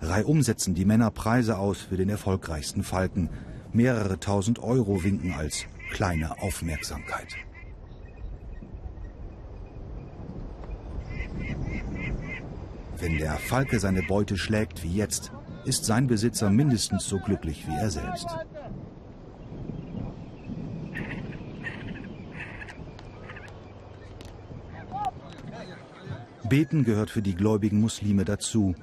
Reihum 0.00 0.42
setzen 0.42 0.74
die 0.74 0.84
Männer 0.84 1.10
Preise 1.10 1.58
aus 1.58 1.80
für 1.82 1.96
den 1.96 2.08
erfolgreichsten 2.08 2.82
Falken. 2.84 3.28
Mehrere 3.72 4.18
tausend 4.18 4.58
Euro 4.58 5.04
winken 5.04 5.34
als 5.34 5.66
kleine 5.92 6.40
Aufmerksamkeit. 6.42 7.36
Wenn 13.02 13.18
der 13.18 13.32
Falke 13.32 13.80
seine 13.80 14.04
Beute 14.04 14.36
schlägt 14.36 14.84
wie 14.84 14.94
jetzt, 14.94 15.32
ist 15.64 15.84
sein 15.84 16.06
Besitzer 16.06 16.50
mindestens 16.50 17.04
so 17.08 17.18
glücklich 17.18 17.66
wie 17.66 17.74
er 17.74 17.90
selbst. 17.90 18.28
Beten 26.48 26.84
gehört 26.84 27.10
für 27.10 27.22
die 27.22 27.34
gläubigen 27.34 27.80
Muslime 27.80 28.24
dazu. 28.24 28.76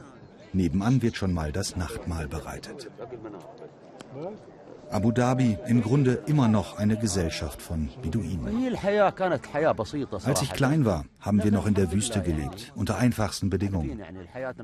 Nebenan 0.52 1.02
wird 1.02 1.16
schon 1.16 1.32
mal 1.32 1.54
das 1.54 1.78
Nachtmahl 1.78 2.28
bereitet. 2.28 2.92
Abu 4.92 5.12
Dhabi 5.12 5.58
im 5.68 5.82
Grunde 5.82 6.24
immer 6.26 6.48
noch 6.48 6.78
eine 6.78 6.98
Gesellschaft 6.98 7.62
von 7.62 7.90
Beduinen. 8.02 8.76
Als 10.26 10.42
ich 10.42 10.54
klein 10.54 10.86
war, 10.86 11.06
haben 11.20 11.44
wir 11.44 11.52
noch 11.52 11.68
in 11.68 11.76
der 11.76 11.92
Wüste 11.92 12.22
gelebt, 12.22 12.72
unter 12.76 12.98
einfachsten 12.98 13.50
Bedingungen. 13.50 14.02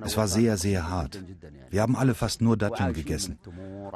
Es 0.02 0.18
war 0.18 0.28
sehr, 0.28 0.58
sehr 0.58 0.90
hart. 0.90 1.24
Wir 1.70 1.82
haben 1.82 1.96
alle 1.96 2.16
fast 2.16 2.42
nur 2.42 2.58
Datteln 2.58 2.94
gegessen. 2.94 3.38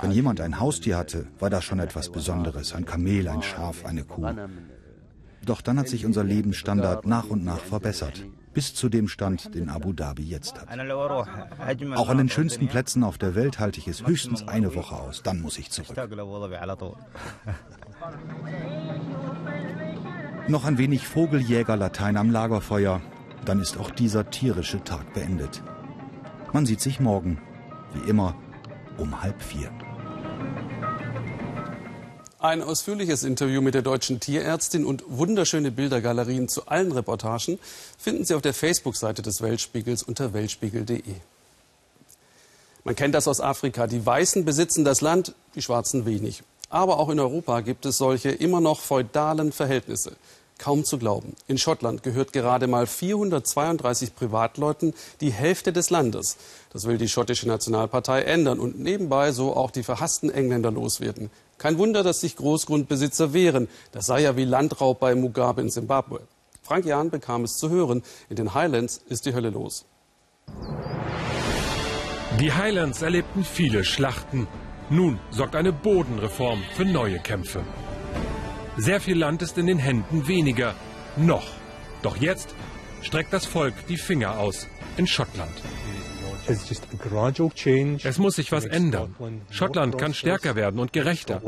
Wenn 0.01 0.11
jemand 0.11 0.41
ein 0.41 0.59
Haustier 0.59 0.97
hatte, 0.97 1.27
war 1.39 1.49
das 1.49 1.63
schon 1.63 1.79
etwas 1.79 2.11
Besonderes. 2.11 2.73
Ein 2.73 2.85
Kamel, 2.85 3.27
ein 3.27 3.41
Schaf, 3.41 3.85
eine 3.85 4.03
Kuh. 4.03 4.33
Doch 5.45 5.61
dann 5.61 5.79
hat 5.79 5.87
sich 5.87 6.05
unser 6.05 6.23
Lebensstandard 6.23 7.05
nach 7.05 7.29
und 7.29 7.43
nach 7.43 7.59
verbessert 7.59 8.23
bis 8.53 8.73
zu 8.73 8.89
dem 8.89 9.07
Stand, 9.07 9.53
den 9.55 9.69
Abu 9.69 9.93
Dhabi 9.93 10.23
jetzt 10.23 10.59
hat. 10.59 10.67
Auch 11.95 12.09
an 12.09 12.17
den 12.17 12.29
schönsten 12.29 12.67
Plätzen 12.67 13.03
auf 13.03 13.17
der 13.17 13.35
Welt 13.35 13.59
halte 13.59 13.79
ich 13.79 13.87
es 13.87 14.05
höchstens 14.05 14.47
eine 14.47 14.75
Woche 14.75 14.95
aus, 14.95 15.23
dann 15.23 15.41
muss 15.41 15.57
ich 15.57 15.69
zurück. 15.69 15.95
Noch 20.47 20.65
ein 20.65 20.77
wenig 20.77 21.07
Vogeljägerlatein 21.07 22.17
am 22.17 22.31
Lagerfeuer, 22.31 23.01
dann 23.45 23.59
ist 23.59 23.77
auch 23.77 23.91
dieser 23.91 24.29
tierische 24.29 24.83
Tag 24.83 25.13
beendet. 25.13 25.61
Man 26.53 26.65
sieht 26.65 26.81
sich 26.81 26.99
morgen, 26.99 27.39
wie 27.93 28.09
immer, 28.09 28.35
um 28.97 29.21
halb 29.21 29.41
vier. 29.41 29.71
Ein 32.41 32.63
ausführliches 32.63 33.23
Interview 33.23 33.59
mit 33.59 33.73
der 33.73 33.81
deutschen 33.81 34.21
Tierärztin 34.21 34.85
und 34.85 35.03
wunderschöne 35.09 35.71
Bildergalerien 35.71 36.47
zu 36.47 36.67
allen 36.67 36.93
Reportagen 36.93 37.59
finden 37.97 38.23
Sie 38.23 38.33
auf 38.33 38.41
der 38.41 38.53
Facebook-Seite 38.53 39.21
des 39.21 39.41
Weltspiegels 39.41 40.03
unter 40.03 40.31
weltspiegel.de. 40.31 41.01
Man 42.85 42.95
kennt 42.95 43.13
das 43.13 43.27
aus 43.27 43.41
Afrika. 43.41 43.87
Die 43.87 44.05
Weißen 44.05 44.45
besitzen 44.45 44.85
das 44.85 45.01
Land, 45.01 45.35
die 45.53 45.61
Schwarzen 45.61 46.05
wenig. 46.05 46.41
Aber 46.69 46.99
auch 46.99 47.09
in 47.09 47.19
Europa 47.19 47.59
gibt 47.59 47.85
es 47.85 47.97
solche 47.97 48.29
immer 48.29 48.61
noch 48.61 48.79
feudalen 48.79 49.51
Verhältnisse. 49.51 50.13
Kaum 50.57 50.85
zu 50.85 50.97
glauben. 50.97 51.35
In 51.49 51.57
Schottland 51.57 52.03
gehört 52.03 52.31
gerade 52.31 52.67
mal 52.67 52.87
432 52.87 54.15
Privatleuten 54.15 54.93
die 55.19 55.33
Hälfte 55.33 55.73
des 55.73 55.89
Landes. 55.89 56.37
Das 56.71 56.85
will 56.85 56.97
die 56.97 57.09
schottische 57.09 57.49
Nationalpartei 57.49 58.21
ändern 58.21 58.61
und 58.61 58.79
nebenbei 58.79 59.33
so 59.33 59.57
auch 59.57 59.71
die 59.71 59.83
verhassten 59.83 60.29
Engländer 60.29 60.71
loswerden. 60.71 61.29
Kein 61.59 61.77
Wunder, 61.77 62.03
dass 62.03 62.21
sich 62.21 62.37
Großgrundbesitzer 62.37 63.33
wehren. 63.33 63.67
Das 63.91 64.05
sei 64.05 64.21
ja 64.21 64.37
wie 64.37 64.45
Landraub 64.45 64.99
bei 64.99 65.13
Mugabe 65.13 65.61
in 65.61 65.69
Simbabwe. 65.69 66.21
Frank 66.61 66.85
Jahn 66.85 67.09
bekam 67.09 67.43
es 67.43 67.57
zu 67.57 67.69
hören. 67.69 68.01
In 68.29 68.37
den 68.37 68.53
Highlands 68.53 69.01
ist 69.09 69.25
die 69.25 69.33
Hölle 69.33 69.49
los. 69.49 69.85
Die 72.39 72.53
Highlands 72.53 73.01
erlebten 73.01 73.43
viele 73.43 73.83
Schlachten. 73.83 74.47
Nun 74.89 75.19
sorgt 75.31 75.57
eine 75.57 75.73
Bodenreform 75.73 76.63
für 76.75 76.85
neue 76.85 77.19
Kämpfe. 77.19 77.61
Sehr 78.77 79.01
viel 79.01 79.17
Land 79.17 79.41
ist 79.41 79.57
in 79.57 79.67
den 79.67 79.79
Händen 79.79 80.29
weniger. 80.29 80.75
Noch. 81.17 81.47
Doch 82.01 82.15
jetzt 82.15 82.55
streckt 83.01 83.33
das 83.33 83.45
Volk 83.45 83.73
die 83.89 83.97
Finger 83.97 84.39
aus 84.39 84.67
in 84.95 85.07
Schottland. 85.07 85.51
Es 88.03 88.17
muss 88.17 88.35
sich 88.35 88.51
was 88.51 88.65
ändern. 88.65 89.15
Schottland 89.51 89.97
kann 89.97 90.13
stärker 90.13 90.55
werden 90.55 90.79
und 90.79 90.93
gerechter. 90.93 91.41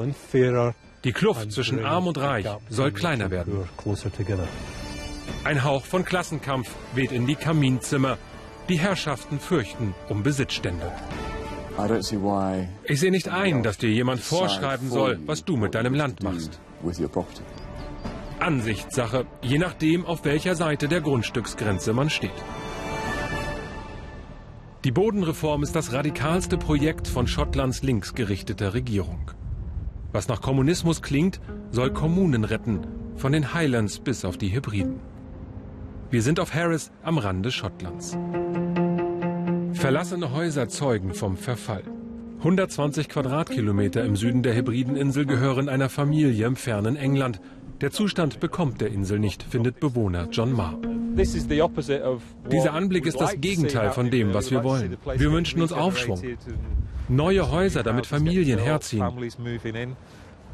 Die 1.04 1.12
Kluft 1.12 1.52
zwischen 1.52 1.84
Arm 1.84 2.08
und 2.08 2.18
Reich 2.18 2.46
soll 2.70 2.92
kleiner 2.92 3.32
werden. 3.32 3.64
Ein 5.44 5.64
Hauch 5.64 5.86
von 5.86 6.06
Klassenkampf 6.06 6.70
weht 6.94 7.12
in 7.12 7.26
die 7.26 7.36
Kaminzimmer. 7.36 8.18
Die 8.70 8.78
Herrschaften 8.78 9.40
fürchten 9.40 9.96
um 10.08 10.22
Besitzstände. 10.22 10.92
Ich 12.84 13.00
sehe 13.00 13.12
nicht 13.12 13.30
ein, 13.30 13.64
dass 13.64 13.78
dir 13.80 13.90
jemand 13.90 14.20
vorschreiben 14.20 14.90
soll, 14.92 15.20
was 15.26 15.44
du 15.44 15.58
mit 15.58 15.74
deinem 15.74 15.96
Land 15.96 16.22
machst. 16.22 16.60
Ansichtssache, 18.40 19.26
je 19.42 19.58
nachdem, 19.58 20.06
auf 20.06 20.26
welcher 20.26 20.56
Seite 20.56 20.88
der 20.88 21.02
Grundstücksgrenze 21.02 21.94
man 21.94 22.10
steht. 22.10 22.32
Die 24.84 24.92
Bodenreform 24.92 25.62
ist 25.62 25.76
das 25.76 25.94
radikalste 25.94 26.58
Projekt 26.58 27.08
von 27.08 27.28
Schottlands 27.28 27.84
linksgerichteter 27.84 28.74
Regierung. 28.74 29.30
Was 30.12 30.28
nach 30.28 30.42
Kommunismus 30.42 31.04
klingt, 31.04 31.40
soll 31.70 31.94
Kommunen 31.94 32.44
retten, 32.44 32.88
von 33.16 33.32
den 33.32 33.54
Highlands 33.54 34.00
bis 34.00 34.26
auf 34.26 34.40
die 34.40 34.52
Hybriden. 34.52 35.00
Wir 36.10 36.24
sind 36.24 36.40
auf 36.40 36.56
Harris 36.56 36.92
am 37.04 37.20
Rande 37.20 37.52
Schottlands. 37.52 38.18
Verlassene 39.74 40.34
Häuser 40.34 40.68
zeugen 40.68 41.14
vom 41.14 41.38
Verfall. 41.38 41.84
120 42.40 43.08
Quadratkilometer 43.08 44.04
im 44.04 44.16
Süden 44.16 44.42
der 44.42 44.56
Hebrideninsel 44.56 45.28
gehören 45.28 45.70
einer 45.70 45.90
Familie 45.90 46.48
im 46.48 46.56
fernen 46.56 46.96
England. 46.96 47.40
Der 47.82 47.92
Zustand 47.92 48.40
bekommt 48.40 48.82
der 48.82 48.90
Insel 48.90 49.20
nicht, 49.20 49.44
findet 49.44 49.80
Bewohner 49.80 50.28
John 50.32 50.52
Marr. 50.52 50.80
Dieser 51.16 52.74
Anblick 52.74 53.06
ist 53.06 53.20
das 53.20 53.40
Gegenteil 53.40 53.92
von 53.92 54.10
dem, 54.10 54.34
was 54.34 54.52
wir 54.52 54.64
wollen. 54.64 54.98
Wir 55.16 55.32
wünschen 55.32 55.62
uns 55.62 55.74
Aufschwung. 55.74 56.22
Neue 57.10 57.52
Häuser, 57.52 57.84
damit 57.84 58.06
Familien 58.06 58.60
herziehen. 58.60 59.06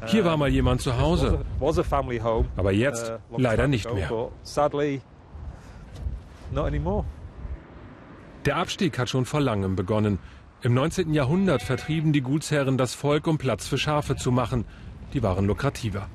Hier 0.06 0.24
war 0.24 0.36
mal 0.36 0.48
jemand 0.48 0.80
zu 0.80 0.98
Hause, 0.98 1.44
aber 2.56 2.72
jetzt 2.72 3.12
leider 3.36 3.68
nicht 3.68 3.92
mehr. 3.92 4.30
Der 8.44 8.56
Abstieg 8.56 8.98
hat 8.98 9.08
schon 9.08 9.24
vor 9.24 9.40
langem 9.40 9.76
begonnen. 9.76 10.18
Im 10.62 10.74
19. 10.74 11.12
Jahrhundert 11.12 11.62
vertrieben 11.62 12.12
die 12.12 12.20
Gutsherren 12.20 12.78
das 12.78 12.94
Volk, 12.94 13.26
um 13.26 13.38
Platz 13.38 13.68
für 13.68 13.78
Schafe 13.78 14.16
zu 14.16 14.32
machen. 14.32 14.64
Die 15.12 15.22
waren 15.22 15.46
lukrativer. 15.46 16.08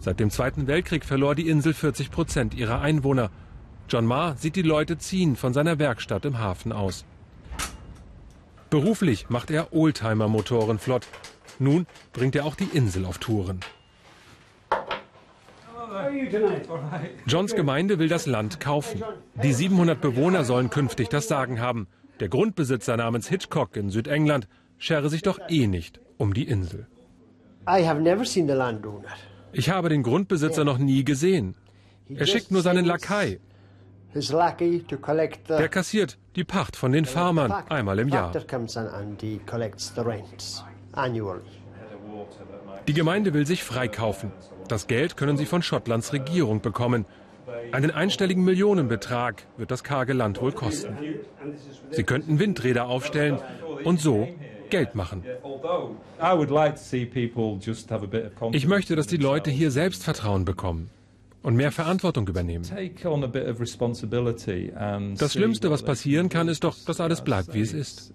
Seit 0.00 0.20
dem 0.20 0.30
Zweiten 0.30 0.66
Weltkrieg 0.66 1.04
verlor 1.04 1.34
die 1.34 1.48
Insel 1.48 1.74
40 1.74 2.10
Prozent 2.10 2.54
ihrer 2.54 2.80
Einwohner. 2.80 3.30
John 3.88 4.04
Marr 4.04 4.36
sieht 4.36 4.56
die 4.56 4.62
Leute 4.62 4.98
ziehen 4.98 5.34
von 5.34 5.54
seiner 5.54 5.78
Werkstatt 5.78 6.26
im 6.26 6.38
Hafen 6.38 6.72
aus. 6.72 7.06
Beruflich 8.68 9.30
macht 9.30 9.50
er 9.50 9.72
Oldtimer-Motoren 9.72 10.78
flott. 10.78 11.06
Nun 11.58 11.86
bringt 12.12 12.36
er 12.36 12.44
auch 12.44 12.54
die 12.54 12.68
Insel 12.72 13.06
auf 13.06 13.16
Touren. 13.16 13.60
Johns 17.26 17.54
Gemeinde 17.54 17.98
will 17.98 18.08
das 18.08 18.26
Land 18.26 18.60
kaufen. 18.60 19.02
Die 19.42 19.54
700 19.54 19.98
Bewohner 19.98 20.44
sollen 20.44 20.68
künftig 20.68 21.08
das 21.08 21.28
Sagen 21.28 21.60
haben. 21.60 21.88
Der 22.20 22.28
Grundbesitzer 22.28 22.96
namens 22.96 23.28
Hitchcock 23.28 23.74
in 23.76 23.88
Südengland 23.88 24.48
schere 24.76 25.08
sich 25.08 25.22
doch 25.22 25.38
eh 25.48 25.66
nicht 25.66 26.00
um 26.18 26.34
die 26.34 26.46
Insel. 26.46 26.86
Ich 29.52 29.70
habe 29.70 29.88
den 29.88 30.02
Grundbesitzer 30.02 30.64
noch 30.64 30.78
nie 30.78 31.04
gesehen. 31.04 31.54
Er 32.14 32.26
schickt 32.26 32.50
nur 32.50 32.62
seinen 32.62 32.84
Lakai. 32.84 33.40
Der 34.14 35.68
kassiert 35.68 36.18
die 36.34 36.44
Pacht 36.44 36.76
von 36.76 36.92
den 36.92 37.04
Farmern 37.04 37.52
einmal 37.68 37.98
im 37.98 38.08
Jahr. 38.08 38.32
Die 42.86 42.94
Gemeinde 42.94 43.34
will 43.34 43.46
sich 43.46 43.64
freikaufen. 43.64 44.32
Das 44.68 44.86
Geld 44.86 45.16
können 45.16 45.36
sie 45.36 45.46
von 45.46 45.62
Schottlands 45.62 46.12
Regierung 46.12 46.60
bekommen. 46.60 47.04
Einen 47.72 47.90
einstelligen 47.90 48.44
Millionenbetrag 48.44 49.46
wird 49.56 49.70
das 49.70 49.84
karge 49.84 50.12
Land 50.14 50.40
wohl 50.40 50.52
kosten. 50.52 50.96
Sie 51.90 52.04
könnten 52.04 52.38
Windräder 52.38 52.86
aufstellen 52.86 53.38
und 53.84 54.00
so 54.00 54.28
Geld 54.70 54.94
machen. 54.94 55.24
Ich 58.52 58.66
möchte, 58.66 58.96
dass 58.96 59.06
die 59.06 59.16
Leute 59.16 59.50
hier 59.50 59.70
Selbstvertrauen 59.70 60.44
bekommen 60.44 60.90
und 61.42 61.54
mehr 61.54 61.72
Verantwortung 61.72 62.26
übernehmen. 62.28 62.64
Das 65.16 65.32
Schlimmste, 65.32 65.70
was 65.70 65.82
passieren 65.82 66.28
kann, 66.28 66.48
ist 66.48 66.64
doch, 66.64 66.76
dass 66.84 67.00
alles 67.00 67.22
bleibt, 67.22 67.54
wie 67.54 67.60
es 67.60 67.72
ist. 67.72 68.14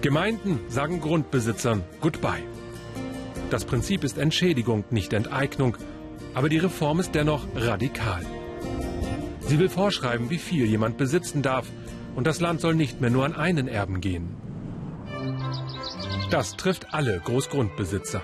Gemeinden 0.00 0.60
sagen 0.68 1.00
Grundbesitzern 1.00 1.82
Goodbye. 2.00 2.42
Das 3.50 3.64
Prinzip 3.64 4.04
ist 4.04 4.18
Entschädigung, 4.18 4.84
nicht 4.90 5.12
Enteignung. 5.12 5.76
Aber 6.34 6.48
die 6.48 6.58
Reform 6.58 7.00
ist 7.00 7.14
dennoch 7.14 7.46
radikal. 7.56 8.22
Sie 9.40 9.58
will 9.58 9.68
vorschreiben, 9.68 10.30
wie 10.30 10.38
viel 10.38 10.66
jemand 10.66 10.98
besitzen 10.98 11.42
darf. 11.42 11.66
Und 12.14 12.26
das 12.26 12.40
Land 12.40 12.60
soll 12.60 12.74
nicht 12.74 13.00
mehr 13.00 13.10
nur 13.10 13.24
an 13.24 13.34
einen 13.34 13.66
Erben 13.66 14.00
gehen. 14.00 14.36
Das 16.30 16.56
trifft 16.56 16.92
alle 16.92 17.18
Großgrundbesitzer. 17.20 18.22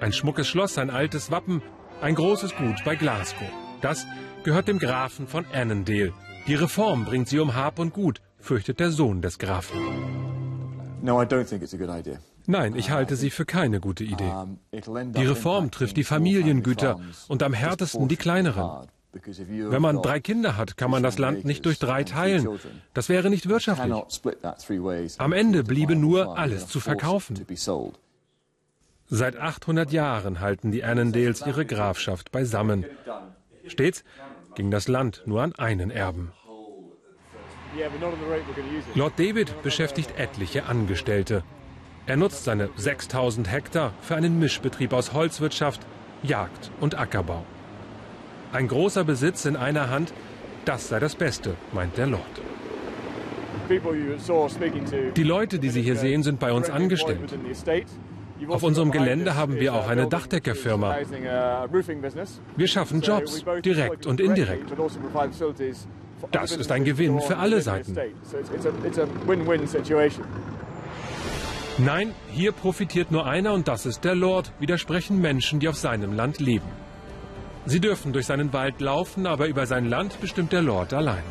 Ein 0.00 0.12
schmuckes 0.12 0.46
Schloss, 0.46 0.78
ein 0.78 0.90
altes 0.90 1.30
Wappen, 1.32 1.60
ein 2.00 2.14
großes 2.14 2.54
Gut 2.54 2.84
bei 2.84 2.94
Glasgow. 2.94 3.48
Das 3.80 4.06
gehört 4.44 4.68
dem 4.68 4.78
Grafen 4.78 5.26
von 5.26 5.44
Annandale. 5.52 6.12
Die 6.46 6.54
Reform 6.54 7.04
bringt 7.04 7.28
sie 7.28 7.40
um 7.40 7.56
Hab 7.56 7.78
und 7.80 7.92
Gut, 7.92 8.20
fürchtet 8.38 8.78
der 8.78 8.92
Sohn 8.92 9.22
des 9.22 9.38
Grafen. 9.38 9.78
Nein, 12.46 12.76
ich 12.76 12.90
halte 12.90 13.16
sie 13.16 13.30
für 13.30 13.44
keine 13.44 13.80
gute 13.80 14.04
Idee. 14.04 14.32
Die 14.72 15.26
Reform 15.26 15.70
trifft 15.70 15.96
die 15.96 16.04
Familiengüter 16.04 17.00
und 17.26 17.42
am 17.42 17.52
härtesten 17.52 18.08
die 18.08 18.16
kleineren. 18.16 18.88
Wenn 19.12 19.82
man 19.82 20.00
drei 20.00 20.20
Kinder 20.20 20.56
hat, 20.56 20.76
kann 20.76 20.90
man 20.90 21.02
das 21.02 21.18
Land 21.18 21.44
nicht 21.44 21.66
durch 21.66 21.78
drei 21.78 22.04
teilen. 22.04 22.48
Das 22.94 23.08
wäre 23.08 23.30
nicht 23.30 23.48
wirtschaftlich. 23.48 23.92
Am 25.18 25.32
Ende 25.32 25.64
bliebe 25.64 25.96
nur 25.96 26.38
alles 26.38 26.68
zu 26.68 26.78
verkaufen. 26.78 27.44
Seit 29.10 29.36
800 29.36 29.90
Jahren 29.90 30.40
halten 30.40 30.70
die 30.70 30.84
Annandales 30.84 31.42
ihre 31.46 31.64
Grafschaft 31.64 32.30
beisammen. 32.30 32.84
Stets 33.66 34.04
ging 34.54 34.70
das 34.70 34.86
Land 34.86 35.22
nur 35.24 35.42
an 35.42 35.54
einen 35.54 35.90
Erben. 35.90 36.32
Lord 38.94 39.18
David 39.18 39.62
beschäftigt 39.62 40.18
etliche 40.18 40.66
Angestellte. 40.66 41.42
Er 42.06 42.16
nutzt 42.16 42.44
seine 42.44 42.68
6000 42.76 43.50
Hektar 43.50 43.92
für 44.00 44.16
einen 44.16 44.38
Mischbetrieb 44.38 44.92
aus 44.92 45.12
Holzwirtschaft, 45.12 45.80
Jagd 46.22 46.70
und 46.80 46.98
Ackerbau. 46.98 47.44
Ein 48.52 48.68
großer 48.68 49.04
Besitz 49.04 49.44
in 49.44 49.56
einer 49.56 49.90
Hand, 49.90 50.12
das 50.64 50.88
sei 50.88 50.98
das 50.98 51.14
Beste, 51.14 51.54
meint 51.72 51.96
der 51.96 52.06
Lord. 52.06 52.22
Die 55.16 55.22
Leute, 55.22 55.58
die 55.58 55.68
Sie 55.68 55.82
hier 55.82 55.96
sehen, 55.96 56.22
sind 56.22 56.40
bei 56.40 56.52
uns 56.52 56.70
angestellt. 56.70 57.38
Auf 58.46 58.62
unserem 58.62 58.90
Gelände 58.90 59.34
haben 59.34 59.56
wir 59.56 59.74
auch 59.74 59.88
eine 59.88 60.06
Dachdeckerfirma. 60.06 60.98
Wir 62.56 62.68
schaffen 62.68 63.00
Jobs, 63.00 63.44
direkt 63.64 64.06
und 64.06 64.20
indirekt. 64.20 64.72
Das 66.30 66.52
ist 66.52 66.70
ein 66.72 66.84
Gewinn 66.84 67.20
für 67.20 67.36
alle 67.36 67.60
Seiten. 67.60 67.96
Nein, 71.78 72.12
hier 72.32 72.52
profitiert 72.52 73.12
nur 73.12 73.26
einer 73.26 73.52
und 73.52 73.68
das 73.68 73.86
ist 73.86 74.02
der 74.04 74.16
Lord, 74.16 74.52
widersprechen 74.58 75.20
Menschen, 75.20 75.60
die 75.60 75.68
auf 75.68 75.76
seinem 75.76 76.12
Land 76.12 76.40
leben. 76.40 76.66
Sie 77.66 77.80
dürfen 77.80 78.12
durch 78.12 78.26
seinen 78.26 78.52
Wald 78.52 78.80
laufen, 78.80 79.26
aber 79.26 79.46
über 79.46 79.66
sein 79.66 79.84
Land 79.84 80.20
bestimmt 80.20 80.52
der 80.52 80.62
Lord 80.62 80.92
allein. 80.92 81.22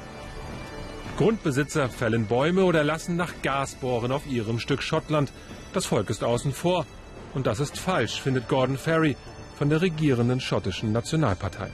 Grundbesitzer 1.18 1.90
fällen 1.90 2.28
Bäume 2.28 2.64
oder 2.64 2.84
lassen 2.84 3.16
nach 3.16 3.34
Gas 3.42 3.76
bohren 3.76 4.12
auf 4.12 4.28
ihrem 4.28 4.60
Stück 4.60 4.84
Schottland. 4.84 5.34
Das 5.74 5.86
Volk 5.86 6.10
ist 6.10 6.24
außen 6.24 6.52
vor. 6.52 6.86
Und 7.34 7.46
das 7.46 7.60
ist 7.60 7.78
falsch, 7.78 8.22
findet 8.22 8.48
Gordon 8.48 8.78
Ferry 8.78 9.16
von 9.58 9.70
der 9.70 9.82
regierenden 9.82 10.40
schottischen 10.40 10.92
Nationalpartei. 10.92 11.70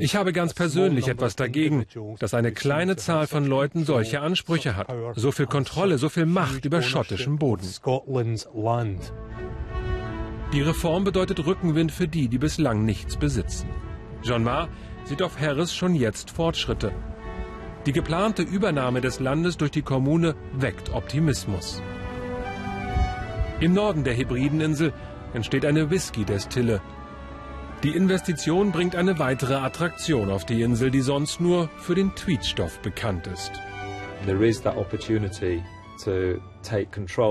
Ich 0.00 0.16
habe 0.16 0.32
ganz 0.32 0.54
persönlich 0.54 1.08
etwas 1.08 1.36
dagegen, 1.36 1.84
dass 2.18 2.32
eine 2.32 2.52
kleine 2.52 2.96
Zahl 2.96 3.26
von 3.26 3.44
Leuten 3.44 3.84
solche 3.84 4.20
Ansprüche 4.20 4.76
hat. 4.76 4.88
So 5.16 5.30
viel 5.30 5.46
Kontrolle, 5.46 5.98
so 5.98 6.08
viel 6.08 6.26
Macht 6.26 6.64
über 6.64 6.80
schottischem 6.80 7.38
Boden. 7.38 7.68
Die 10.52 10.62
Reform 10.62 11.04
bedeutet 11.04 11.44
Rückenwind 11.44 11.92
für 11.92 12.08
die, 12.08 12.28
die 12.28 12.38
bislang 12.38 12.84
nichts 12.84 13.16
besitzen. 13.16 13.68
John 14.22 14.42
Marr 14.42 14.68
sieht 15.04 15.22
auf 15.22 15.38
Harris 15.38 15.74
schon 15.74 15.94
jetzt 15.94 16.30
Fortschritte. 16.30 16.92
Die 17.86 17.92
geplante 17.92 18.42
Übernahme 18.42 19.00
des 19.00 19.18
Landes 19.20 19.56
durch 19.56 19.70
die 19.70 19.82
Kommune 19.82 20.34
weckt 20.54 20.92
Optimismus. 20.92 21.82
Im 23.60 23.74
Norden 23.74 24.04
der 24.04 24.14
Hebrideninsel 24.14 24.92
entsteht 25.34 25.64
eine 25.64 25.90
Whisky-Destille, 25.90 26.80
die 27.82 27.90
Investition 27.90 28.70
bringt 28.70 28.94
eine 28.94 29.18
weitere 29.18 29.54
Attraktion 29.54 30.30
auf 30.30 30.46
die 30.46 30.62
Insel, 30.62 30.92
die 30.92 31.00
sonst 31.00 31.40
nur 31.40 31.68
für 31.78 31.96
den 31.96 32.14
Tweetstoff 32.14 32.78
bekannt 32.78 33.26
ist. 33.26 33.50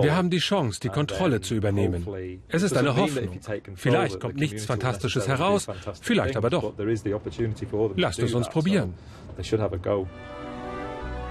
Wir 0.04 0.16
haben 0.16 0.30
die 0.30 0.40
Chance, 0.40 0.80
die 0.82 0.90
Kontrolle 0.90 1.40
zu 1.40 1.56
übernehmen. 1.56 2.06
Es 2.50 2.64
ist 2.64 2.76
eine 2.76 2.98
Hoffnung. 2.98 3.40
Vielleicht 3.76 4.20
kommt 4.20 4.36
nichts 4.36 4.66
Fantastisches 4.66 5.26
heraus, 5.30 5.68
vielleicht 6.02 6.36
aber 6.36 6.50
doch. 6.50 6.74
Lasst 7.96 8.20
es 8.20 8.34
uns 8.34 8.50
probieren. 8.50 8.94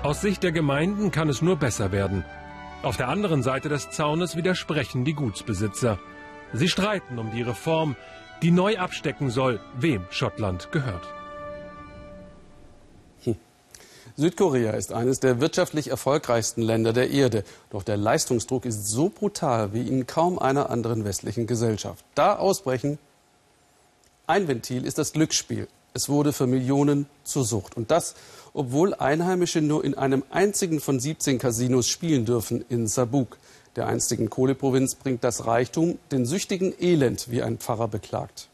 Aus 0.03 0.23
Sicht 0.23 0.43
der 0.43 0.53
Gemeinden 0.53 1.11
kann 1.11 1.29
es 1.29 1.43
nur 1.43 1.57
besser 1.57 1.93
werden. 1.93 2.25
Auf 2.83 2.97
der 2.97 3.09
anderen 3.09 3.43
Seite 3.43 3.69
des 3.69 3.91
Zaunes 3.91 4.35
widersprechen 4.35 5.05
die 5.05 5.13
Gutsbesitzer. 5.13 5.99
Sie 6.55 6.71
streiten 6.71 7.19
um 7.19 7.31
die 7.33 7.43
Reform, 7.43 7.97
die 8.41 8.51
neu 8.51 8.79
abstecken 8.79 9.29
soll, 9.29 9.61
wem 9.79 10.07
Schottland 10.09 10.73
gehört. 10.73 11.07
Hm. 13.25 13.37
Südkorea 14.17 14.71
ist 14.71 14.95
eines 14.95 15.21
der 15.21 15.39
wirtschaftlich 15.39 15.89
erfolgreichsten 15.89 16.63
Länder 16.63 16.95
der 16.95 17.11
Erde. 17.11 17.45
Doch 17.69 17.83
der 17.83 17.99
Leistungsdruck 17.99 18.65
ist 18.65 18.87
so 18.89 19.11
brutal 19.11 19.75
wie 19.75 19.87
in 19.87 20.07
kaum 20.07 20.39
einer 20.39 20.71
anderen 20.71 21.05
westlichen 21.05 21.47
Gesellschaft. 21.47 22.07
Da 22.15 22.37
ausbrechen. 22.37 22.99
Ein 24.27 24.49
Ventil 24.49 24.87
ist 24.87 24.97
das 24.97 25.13
Glücksspiel. 25.13 25.69
Es 25.93 26.09
wurde 26.09 26.33
für 26.33 26.47
Millionen 26.47 27.07
zur 27.25 27.45
Sucht. 27.45 27.77
Und 27.77 27.91
das, 27.91 28.15
obwohl 28.53 28.95
Einheimische 28.95 29.61
nur 29.61 29.85
in 29.85 29.97
einem 29.97 30.23
einzigen 30.31 30.81
von 30.81 31.01
17 31.01 31.39
Casinos 31.39 31.89
spielen 31.89 32.25
dürfen 32.25 32.65
in 32.69 32.87
Sabuk. 32.87 33.39
Der 33.77 33.87
einstigen 33.87 34.31
Kohleprovinz 34.31 34.95
bringt 34.95 35.25
das 35.25 35.47
Reichtum 35.47 35.99
den 36.11 36.27
Süchtigen 36.27 36.75
Elend, 36.81 37.31
wie 37.31 37.43
ein 37.43 37.59
Pfarrer 37.59 37.89
beklagt. 37.89 38.49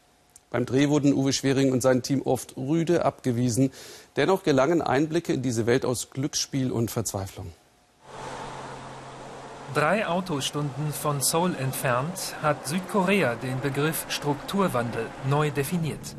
Beim 0.49 0.65
Dreh 0.65 0.89
wurden 0.89 1.13
Uwe 1.13 1.33
Schwering 1.33 1.71
und 1.71 1.81
sein 1.81 2.03
Team 2.03 2.21
oft 2.21 2.55
rüde 2.55 3.03
abgewiesen. 3.03 3.71
Dennoch 4.15 4.43
gelangen 4.43 4.81
Einblicke 4.81 5.33
in 5.33 5.41
diese 5.41 5.65
Welt 5.65 5.85
aus 5.85 6.09
Glücksspiel 6.11 6.71
und 6.71 6.89
Verzweiflung. 6.89 7.47
Drei 9.73 10.07
Autostunden 10.07 10.93
von 10.93 11.21
Seoul 11.21 11.53
entfernt 11.55 12.35
hat 12.41 12.67
Südkorea 12.67 13.35
den 13.35 13.59
Begriff 13.59 14.05
Strukturwandel 14.09 15.07
neu 15.29 15.51
definiert. 15.51 16.15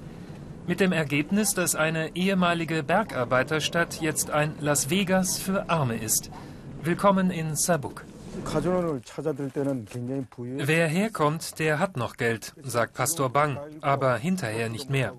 Mit 0.69 0.81
dem 0.81 0.93
Ergebnis, 0.93 1.55
dass 1.55 1.75
eine 1.75 2.15
ehemalige 2.15 2.83
Bergarbeiterstadt 2.83 4.03
jetzt 4.03 4.31
ein 4.31 4.55
Las 4.61 4.91
Vegas 4.91 5.39
für 5.39 5.71
Arme 5.71 5.97
ist. 5.97 6.31
Willkommen 6.83 7.31
in 7.31 7.57
Sabuk. 7.57 8.05
Wer 10.37 10.89
herkommt, 10.89 11.59
der 11.59 11.79
hat 11.79 11.97
noch 11.97 12.19
Geld, 12.19 12.53
sagt 12.63 12.93
Pastor 12.93 13.31
Bang, 13.31 13.59
aber 13.81 14.19
hinterher 14.19 14.69
nicht 14.69 14.91
mehr. 14.91 15.15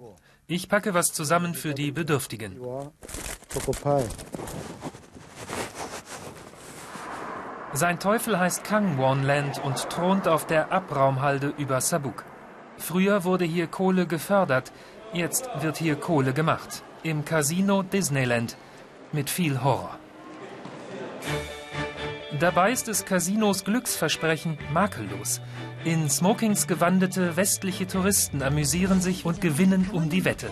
Ich 0.46 0.70
packe 0.70 0.94
was 0.94 1.08
zusammen 1.08 1.56
für 1.56 1.74
die 1.74 1.92
Bedürftigen. 1.92 2.56
Sein 7.74 8.00
Teufel 8.00 8.38
heißt 8.38 8.64
Kangwon 8.64 9.24
Land 9.24 9.60
und 9.64 9.90
thront 9.90 10.28
auf 10.28 10.46
der 10.46 10.72
Abraumhalde 10.72 11.52
über 11.58 11.82
Sabuk. 11.82 12.24
Früher 12.78 13.24
wurde 13.24 13.46
hier 13.46 13.66
Kohle 13.66 14.06
gefördert, 14.06 14.72
jetzt 15.14 15.50
wird 15.60 15.78
hier 15.78 15.96
Kohle 15.96 16.34
gemacht. 16.34 16.84
Im 17.04 17.26
Casino 17.26 17.84
Disneyland. 17.84 18.58
Mit 19.12 19.30
viel 19.30 19.64
Horror. 19.64 19.98
Dabei 22.40 22.72
ist 22.72 22.88
des 22.88 23.06
Casinos 23.06 23.64
Glücksversprechen 23.66 24.58
makellos. 24.72 25.42
In 25.84 26.10
Smokings 26.10 26.68
gewandete 26.68 27.36
westliche 27.36 27.88
Touristen 27.88 28.44
amüsieren 28.44 29.02
sich 29.02 29.26
und 29.26 29.42
gewinnen 29.42 29.90
um 29.92 30.10
die 30.10 30.26
Wette. 30.26 30.50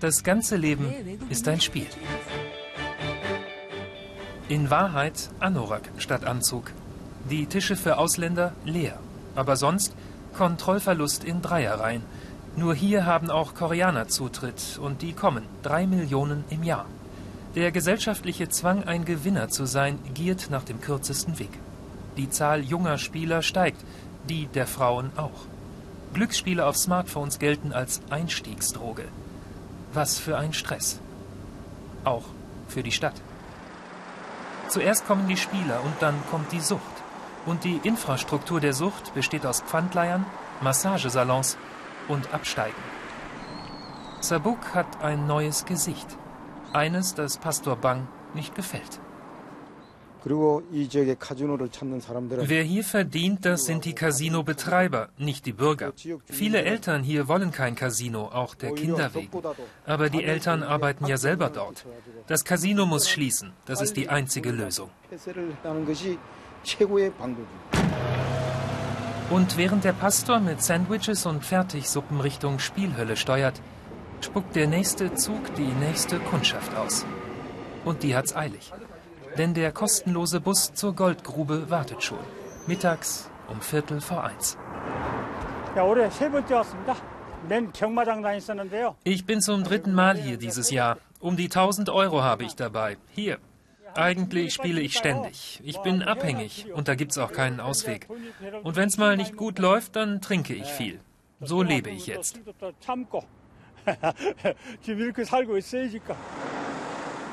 Das 0.00 0.24
ganze 0.24 0.56
Leben 0.56 0.92
ist 1.28 1.46
ein 1.48 1.60
Spiel. 1.60 1.86
In 4.48 4.70
Wahrheit 4.70 5.30
Anorak 5.40 5.90
statt 5.98 6.24
Anzug. 6.24 6.72
Die 7.28 7.46
Tische 7.46 7.76
für 7.76 7.98
Ausländer 7.98 8.52
leer. 8.64 8.98
Aber 9.34 9.56
sonst 9.56 9.94
Kontrollverlust 10.36 11.24
in 11.24 11.42
Dreierreihen. 11.42 12.02
Nur 12.58 12.74
hier 12.74 13.06
haben 13.06 13.30
auch 13.30 13.54
Koreaner 13.54 14.08
Zutritt 14.08 14.80
und 14.82 15.00
die 15.00 15.12
kommen. 15.12 15.44
Drei 15.62 15.86
Millionen 15.86 16.42
im 16.50 16.64
Jahr. 16.64 16.86
Der 17.54 17.70
gesellschaftliche 17.70 18.48
Zwang, 18.48 18.82
ein 18.82 19.04
Gewinner 19.04 19.48
zu 19.48 19.64
sein, 19.64 20.00
giert 20.12 20.48
nach 20.50 20.64
dem 20.64 20.80
kürzesten 20.80 21.38
Weg. 21.38 21.52
Die 22.16 22.30
Zahl 22.30 22.64
junger 22.64 22.98
Spieler 22.98 23.42
steigt, 23.42 23.80
die 24.28 24.46
der 24.46 24.66
Frauen 24.66 25.12
auch. 25.16 25.46
Glücksspiele 26.14 26.66
auf 26.66 26.76
Smartphones 26.76 27.38
gelten 27.38 27.72
als 27.72 28.00
Einstiegsdroge. 28.10 29.04
Was 29.92 30.18
für 30.18 30.36
ein 30.36 30.52
Stress. 30.52 30.98
Auch 32.02 32.24
für 32.66 32.82
die 32.82 32.90
Stadt. 32.90 33.14
Zuerst 34.66 35.06
kommen 35.06 35.28
die 35.28 35.36
Spieler 35.36 35.80
und 35.84 35.94
dann 36.00 36.16
kommt 36.28 36.50
die 36.50 36.60
Sucht. 36.60 36.82
Und 37.46 37.62
die 37.62 37.80
Infrastruktur 37.84 38.58
der 38.60 38.72
Sucht 38.72 39.14
besteht 39.14 39.46
aus 39.46 39.60
Pfandleiern, 39.60 40.26
Massagesalons 40.60 41.56
und 42.08 42.32
Absteigen. 42.32 42.82
Sabuk 44.20 44.74
hat 44.74 45.02
ein 45.02 45.26
neues 45.26 45.64
Gesicht. 45.64 46.06
Eines, 46.72 47.14
das 47.14 47.38
Pastor 47.38 47.76
Bang 47.76 48.08
nicht 48.34 48.54
gefällt. 48.54 49.00
Wer 52.48 52.62
hier 52.62 52.84
verdient, 52.84 53.44
das 53.46 53.64
sind 53.66 53.84
die 53.84 53.94
Casino-Betreiber, 53.94 55.10
nicht 55.16 55.46
die 55.46 55.52
Bürger. 55.52 55.92
Viele 56.26 56.62
Eltern 56.62 57.02
hier 57.02 57.28
wollen 57.28 57.52
kein 57.52 57.76
Casino, 57.76 58.26
auch 58.26 58.54
der 58.54 58.72
Kinder 58.72 59.14
wegen. 59.14 59.30
Aber 59.86 60.10
die 60.10 60.24
Eltern 60.24 60.62
arbeiten 60.62 61.06
ja 61.06 61.16
selber 61.16 61.50
dort. 61.50 61.86
Das 62.26 62.44
Casino 62.44 62.84
muss 62.84 63.08
schließen. 63.08 63.52
Das 63.64 63.80
ist 63.80 63.96
die 63.96 64.08
einzige 64.08 64.50
Lösung. 64.50 64.90
Und 69.30 69.58
während 69.58 69.84
der 69.84 69.92
Pastor 69.92 70.40
mit 70.40 70.62
Sandwiches 70.62 71.26
und 71.26 71.44
Fertigsuppen 71.44 72.20
Richtung 72.20 72.58
Spielhölle 72.58 73.14
steuert, 73.14 73.60
spuckt 74.22 74.56
der 74.56 74.66
nächste 74.66 75.14
Zug 75.14 75.54
die 75.56 75.70
nächste 75.80 76.18
Kundschaft 76.18 76.74
aus. 76.74 77.04
Und 77.84 78.02
die 78.02 78.16
hat's 78.16 78.34
eilig. 78.34 78.72
Denn 79.36 79.52
der 79.52 79.70
kostenlose 79.72 80.40
Bus 80.40 80.72
zur 80.72 80.94
Goldgrube 80.94 81.68
wartet 81.68 82.02
schon. 82.02 82.18
Mittags 82.66 83.30
um 83.48 83.60
Viertel 83.60 84.00
vor 84.00 84.24
eins. 84.24 84.56
Ich 89.04 89.26
bin 89.26 89.42
zum 89.42 89.62
dritten 89.62 89.92
Mal 89.92 90.16
hier 90.16 90.38
dieses 90.38 90.70
Jahr. 90.70 90.96
Um 91.20 91.36
die 91.36 91.44
1000 91.44 91.90
Euro 91.90 92.22
habe 92.22 92.44
ich 92.44 92.56
dabei. 92.56 92.96
Hier. 93.10 93.38
Eigentlich 93.94 94.54
spiele 94.54 94.80
ich 94.80 94.96
ständig. 94.96 95.60
Ich 95.64 95.78
bin 95.78 96.02
abhängig 96.02 96.66
und 96.72 96.88
da 96.88 96.94
gibt's 96.94 97.18
auch 97.18 97.32
keinen 97.32 97.60
Ausweg. 97.60 98.08
Und 98.62 98.76
wenn's 98.76 98.98
mal 98.98 99.16
nicht 99.16 99.36
gut 99.36 99.58
läuft, 99.58 99.96
dann 99.96 100.20
trinke 100.20 100.54
ich 100.54 100.66
viel. 100.66 101.00
So 101.40 101.62
lebe 101.62 101.90
ich 101.90 102.06
jetzt. 102.06 102.40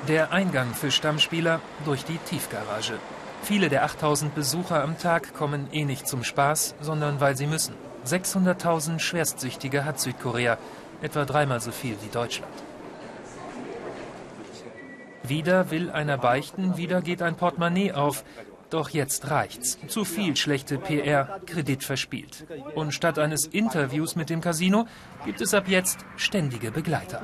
Der 0.07 0.31
Eingang 0.31 0.73
für 0.73 0.91
Stammspieler 0.91 1.59
durch 1.85 2.05
die 2.05 2.17
Tiefgarage. 2.17 2.99
Viele 3.41 3.69
der 3.69 3.83
8000 3.83 4.33
Besucher 4.33 4.83
am 4.83 4.97
Tag 4.97 5.33
kommen 5.33 5.67
eh 5.71 5.85
nicht 5.85 6.07
zum 6.07 6.23
Spaß, 6.23 6.75
sondern 6.81 7.19
weil 7.19 7.35
sie 7.35 7.47
müssen. 7.47 7.75
600.000 8.05 8.99
Schwerstsüchtige 8.99 9.83
hat 9.85 9.99
Südkorea, 9.99 10.57
etwa 11.01 11.25
dreimal 11.25 11.59
so 11.59 11.71
viel 11.71 11.95
wie 12.03 12.09
Deutschland. 12.09 12.53
Wieder 15.27 15.71
will 15.71 15.89
einer 15.89 16.17
beichten, 16.17 16.77
wieder 16.77 17.01
geht 17.01 17.21
ein 17.21 17.35
Portemonnaie 17.35 17.93
auf. 17.93 18.23
Doch 18.69 18.89
jetzt 18.89 19.29
reicht's. 19.29 19.77
Zu 19.87 20.05
viel 20.05 20.35
schlechte 20.35 20.77
PR, 20.77 21.39
Kredit 21.45 21.83
verspielt. 21.83 22.45
Und 22.73 22.93
statt 22.93 23.19
eines 23.19 23.45
Interviews 23.45 24.15
mit 24.15 24.29
dem 24.29 24.41
Casino 24.41 24.87
gibt 25.23 25.41
es 25.41 25.53
ab 25.53 25.67
jetzt 25.67 25.99
ständige 26.17 26.71
Begleiter. 26.71 27.21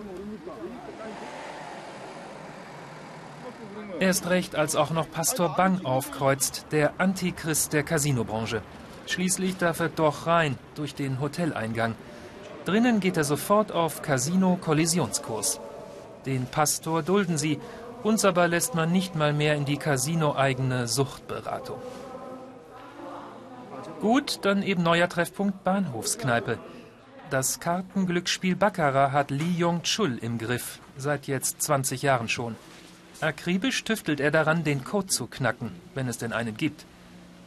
Erst 3.99 4.29
recht, 4.29 4.55
als 4.55 4.75
auch 4.75 4.91
noch 4.91 5.11
Pastor 5.11 5.55
Bang 5.55 5.85
aufkreuzt, 5.85 6.67
der 6.71 6.93
Antichrist 6.99 7.73
der 7.73 7.83
Casinobranche. 7.83 8.61
Schließlich 9.05 9.57
darf 9.57 9.79
er 9.79 9.89
doch 9.89 10.25
rein, 10.25 10.57
durch 10.75 10.95
den 10.95 11.19
Hoteleingang. 11.19 11.95
Drinnen 12.65 12.99
geht 12.99 13.17
er 13.17 13.23
sofort 13.23 13.71
auf 13.71 14.01
Casino-Kollisionskurs. 14.01 15.59
Den 16.25 16.45
Pastor 16.45 17.01
dulden 17.01 17.37
sie, 17.37 17.59
uns 18.03 18.25
aber 18.25 18.47
lässt 18.47 18.75
man 18.75 18.91
nicht 18.91 19.15
mal 19.15 19.33
mehr 19.33 19.55
in 19.55 19.65
die 19.65 19.77
Casino-eigene 19.77 20.87
Suchtberatung. 20.87 21.81
Gut, 24.01 24.39
dann 24.43 24.63
eben 24.63 24.83
neuer 24.83 25.09
Treffpunkt 25.09 25.63
Bahnhofskneipe. 25.63 26.57
Das 27.29 27.59
Kartenglücksspiel 27.59 28.55
Baccarat 28.55 29.11
hat 29.11 29.31
Lee 29.31 29.57
Yong-chul 29.57 30.17
im 30.17 30.37
Griff, 30.37 30.79
seit 30.97 31.27
jetzt 31.27 31.61
20 31.61 32.01
Jahren 32.01 32.27
schon. 32.27 32.55
Akribisch 33.21 33.83
tüftelt 33.83 34.19
er 34.19 34.31
daran, 34.31 34.63
den 34.63 34.83
Code 34.83 35.07
zu 35.07 35.27
knacken, 35.27 35.71
wenn 35.93 36.07
es 36.07 36.17
denn 36.17 36.33
einen 36.33 36.57
gibt. 36.57 36.85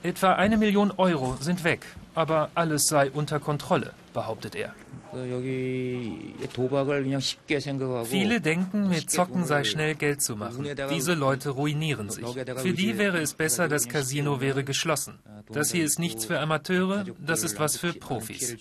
Etwa 0.04 0.34
eine 0.34 0.58
Million 0.58 0.90
Euro 0.98 1.38
sind 1.40 1.64
weg, 1.64 1.86
aber 2.14 2.50
alles 2.54 2.88
sei 2.88 3.10
unter 3.10 3.40
Kontrolle, 3.40 3.94
behauptet 4.12 4.54
er. 4.54 4.74
Viele 8.04 8.40
denken, 8.42 8.88
mit 8.90 9.10
Zocken 9.10 9.46
sei 9.46 9.64
schnell 9.64 9.94
Geld 9.94 10.20
zu 10.20 10.36
machen. 10.36 10.68
Diese 10.90 11.14
Leute 11.14 11.48
ruinieren 11.50 12.10
sich. 12.10 12.26
Für 12.26 12.74
die 12.74 12.98
wäre 12.98 13.18
es 13.18 13.32
besser, 13.32 13.66
das 13.66 13.88
Casino 13.88 14.42
wäre 14.42 14.62
geschlossen. 14.62 15.20
Das 15.50 15.72
hier 15.72 15.86
ist 15.86 15.98
nichts 15.98 16.26
für 16.26 16.38
Amateure, 16.38 17.06
das 17.18 17.42
ist 17.42 17.58
was 17.58 17.78
für 17.78 17.94
Profis. 17.94 18.54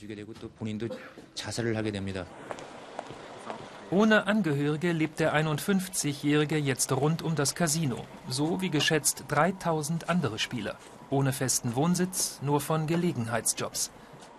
Ohne 3.92 4.28
Angehörige 4.28 4.94
lebt 4.94 5.20
der 5.20 5.36
51-Jährige 5.36 6.58
jetzt 6.58 6.94
rund 6.94 7.22
um 7.22 7.36
das 7.36 7.54
Casino, 7.54 8.06
so 8.30 8.62
wie 8.62 8.70
geschätzt 8.70 9.26
3000 9.28 10.10
andere 10.10 10.40
Spieler 10.40 10.78
ohne 11.14 11.32
festen 11.32 11.76
Wohnsitz, 11.76 12.40
nur 12.42 12.60
von 12.60 12.88
Gelegenheitsjobs. 12.88 13.92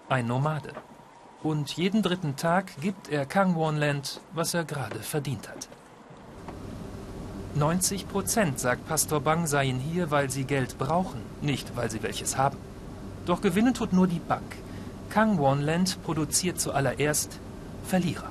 Ein 0.08 0.26
Nomade. 0.26 0.72
Und 1.42 1.76
jeden 1.76 2.02
dritten 2.02 2.36
Tag 2.36 2.80
gibt 2.80 3.08
er 3.08 3.24
Kangwonland, 3.26 4.20
was 4.32 4.54
er 4.54 4.64
gerade 4.64 4.98
verdient 4.98 5.48
hat. 5.48 5.68
90 7.54 8.08
Prozent, 8.08 8.58
sagt 8.58 8.86
Pastor 8.88 9.20
Bang, 9.20 9.46
seien 9.46 9.78
hier, 9.78 10.10
weil 10.10 10.28
sie 10.30 10.44
Geld 10.44 10.76
brauchen, 10.78 11.20
nicht 11.40 11.76
weil 11.76 11.90
sie 11.90 12.02
welches 12.02 12.36
haben. 12.36 12.58
Doch 13.26 13.40
gewinnen 13.40 13.74
tut 13.74 13.92
nur 13.92 14.06
die 14.06 14.18
Bank. 14.18 14.56
Kangwonland 15.10 16.02
produziert 16.02 16.60
zuallererst 16.60 17.38
Verlierer. 17.84 18.30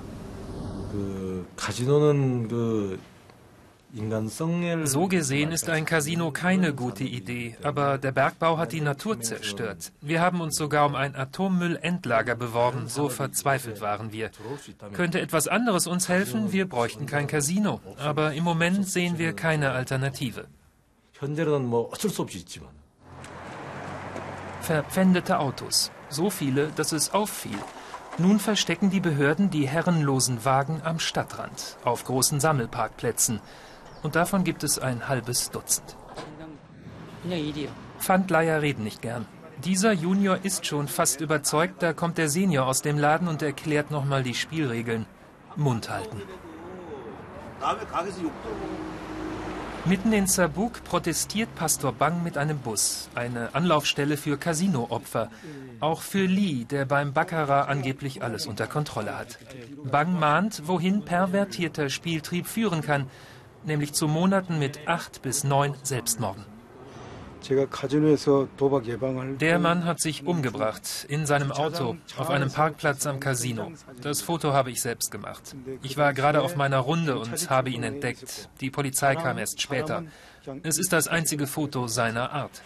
그, 2.50 3.00
so 4.86 5.08
gesehen 5.08 5.52
ist 5.52 5.70
ein 5.70 5.86
Casino 5.86 6.32
keine 6.32 6.74
gute 6.74 7.04
Idee, 7.04 7.56
aber 7.62 8.00
der 8.00 8.12
Bergbau 8.12 8.58
hat 8.58 8.72
die 8.72 8.82
Natur 8.82 9.22
zerstört. 9.22 9.92
Wir 10.02 10.20
haben 10.20 10.42
uns 10.42 10.56
sogar 10.56 10.88
um 10.88 10.96
ein 10.96 11.16
Atommüllendlager 11.16 12.34
beworben, 12.34 12.88
so 12.88 13.10
verzweifelt 13.10 13.82
waren 13.82 14.12
wir. 14.12 14.32
Könnte 14.94 15.22
etwas 15.22 15.48
anderes 15.48 15.86
uns 15.86 16.10
helfen? 16.10 16.52
Wir 16.52 16.68
bräuchten 16.68 17.06
kein 17.06 17.28
Casino, 17.28 17.82
aber 18.00 18.34
im 18.34 18.44
Moment 18.44 18.88
sehen 18.88 19.20
wir 19.20 19.34
keine 19.34 19.72
Alternative. 19.72 20.48
Verpfändete 24.62 25.38
Autos, 25.38 25.92
so 26.10 26.32
viele, 26.32 26.70
dass 26.76 26.94
es 26.94 27.14
auffiel. 27.14 27.60
Nun 28.18 28.40
verstecken 28.40 28.90
die 28.90 29.00
Behörden 29.00 29.52
die 29.52 29.68
herrenlosen 29.68 30.46
Wagen 30.46 30.82
am 30.84 31.00
Stadtrand, 31.00 31.78
auf 31.84 32.04
großen 32.06 32.40
Sammelparkplätzen 32.40 33.40
und 34.04 34.16
davon 34.16 34.44
gibt 34.44 34.64
es 34.64 34.78
ein 34.78 35.08
halbes 35.08 35.50
Dutzend. 35.50 35.96
Pfandleiher 38.00 38.62
reden 38.62 38.84
nicht 38.84 39.02
gern. 39.02 39.26
Dieser 39.64 39.94
Junior 39.94 40.40
ist 40.44 40.66
schon 40.66 40.90
fast 40.90 41.22
überzeugt, 41.22 41.82
da 41.82 41.94
kommt 41.94 42.18
der 42.18 42.28
Senior 42.28 42.68
aus 42.68 42.82
dem 42.82 42.98
Laden 42.98 43.30
und 43.30 43.42
erklärt 43.42 43.92
nochmal 43.92 44.24
die 44.24 44.34
Spielregeln. 44.34 45.06
Mund 45.56 45.90
halten. 45.90 46.22
Mitten 49.86 50.14
in 50.14 50.28
Sabuk 50.28 50.84
protestiert 50.84 51.54
Pastor 51.56 51.94
Bang 51.94 52.24
mit 52.24 52.38
einem 52.38 52.58
Bus, 52.58 53.10
eine 53.16 53.54
Anlaufstelle 53.54 54.18
für 54.18 54.38
Casino-Opfer. 54.38 55.30
Auch 55.80 56.02
für 56.02 56.26
Lee, 56.26 56.66
der 56.66 56.86
beim 56.86 57.14
Baccarat 57.14 57.70
angeblich 57.70 58.24
alles 58.24 58.48
unter 58.48 58.68
Kontrolle 58.68 59.18
hat. 59.18 59.38
Bang 59.84 60.20
mahnt, 60.20 60.68
wohin 60.68 61.06
pervertierter 61.06 61.90
Spieltrieb 61.90 62.48
führen 62.48 62.82
kann 62.82 63.08
nämlich 63.66 63.94
zu 63.94 64.08
Monaten 64.08 64.60
mit 64.60 64.88
acht 64.88 65.22
bis 65.22 65.44
neun 65.44 65.76
Selbstmorden. 65.84 66.46
Der 69.40 69.60
Mann 69.60 69.86
hat 69.86 70.00
sich 70.00 70.26
umgebracht 70.26 71.06
in 71.10 71.26
seinem 71.26 71.52
Auto 71.52 71.98
auf 72.18 72.30
einem 72.30 72.50
Parkplatz 72.52 73.06
am 73.06 73.20
Casino. 73.20 73.72
Das 74.02 74.22
Foto 74.22 74.54
habe 74.54 74.72
ich 74.72 74.82
selbst 74.82 75.12
gemacht. 75.12 75.56
Ich 75.82 75.98
war 75.98 76.14
gerade 76.14 76.42
auf 76.42 76.56
meiner 76.56 76.80
Runde 76.80 77.20
und 77.20 77.50
habe 77.50 77.70
ihn 77.70 77.84
entdeckt. 77.84 78.50
Die 78.62 78.70
Polizei 78.70 79.16
kam 79.16 79.38
erst 79.38 79.62
später. 79.62 80.04
Es 80.64 80.78
ist 80.78 80.94
das 80.94 81.08
einzige 81.08 81.48
Foto 81.48 81.88
seiner 81.88 82.32
Art. 82.32 82.62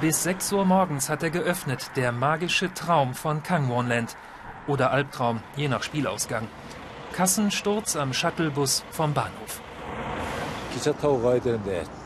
Bis 0.00 0.22
6 0.22 0.52
Uhr 0.52 0.64
morgens 0.64 1.08
hat 1.10 1.22
er 1.22 1.30
geöffnet, 1.30 1.90
der 1.96 2.12
magische 2.12 2.72
Traum 2.72 3.14
von 3.14 3.42
Kangwonland. 3.42 4.16
Oder 4.66 4.90
Albtraum, 4.90 5.40
je 5.56 5.68
nach 5.68 5.82
Spielausgang. 5.82 6.46
Kassensturz 7.18 7.96
am 7.96 8.12
Shuttlebus 8.12 8.84
vom 8.92 9.12
Bahnhof. 9.12 9.60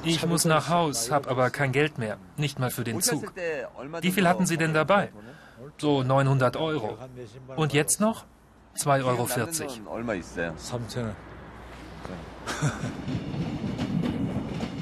Ich 0.05 0.27
muss 0.27 0.47
nach 0.47 0.71
Haus, 0.71 1.11
habe 1.11 1.29
aber 1.29 1.51
kein 1.51 1.71
Geld 1.71 1.99
mehr, 1.99 2.17
nicht 2.39 2.59
mal 2.59 2.71
für 2.71 2.83
den 2.83 3.03
Zug. 3.03 3.31
Wie 4.01 4.11
viel 4.11 4.27
hatten 4.27 4.47
Sie 4.47 4.57
denn 4.57 4.73
dabei? 4.73 5.11
So 5.77 6.03
900 6.03 6.57
Euro. 6.57 6.97
Und 7.57 7.75
jetzt 7.75 8.01
noch? 8.01 8.25
2,40 8.79 9.05
Euro. 9.05 9.29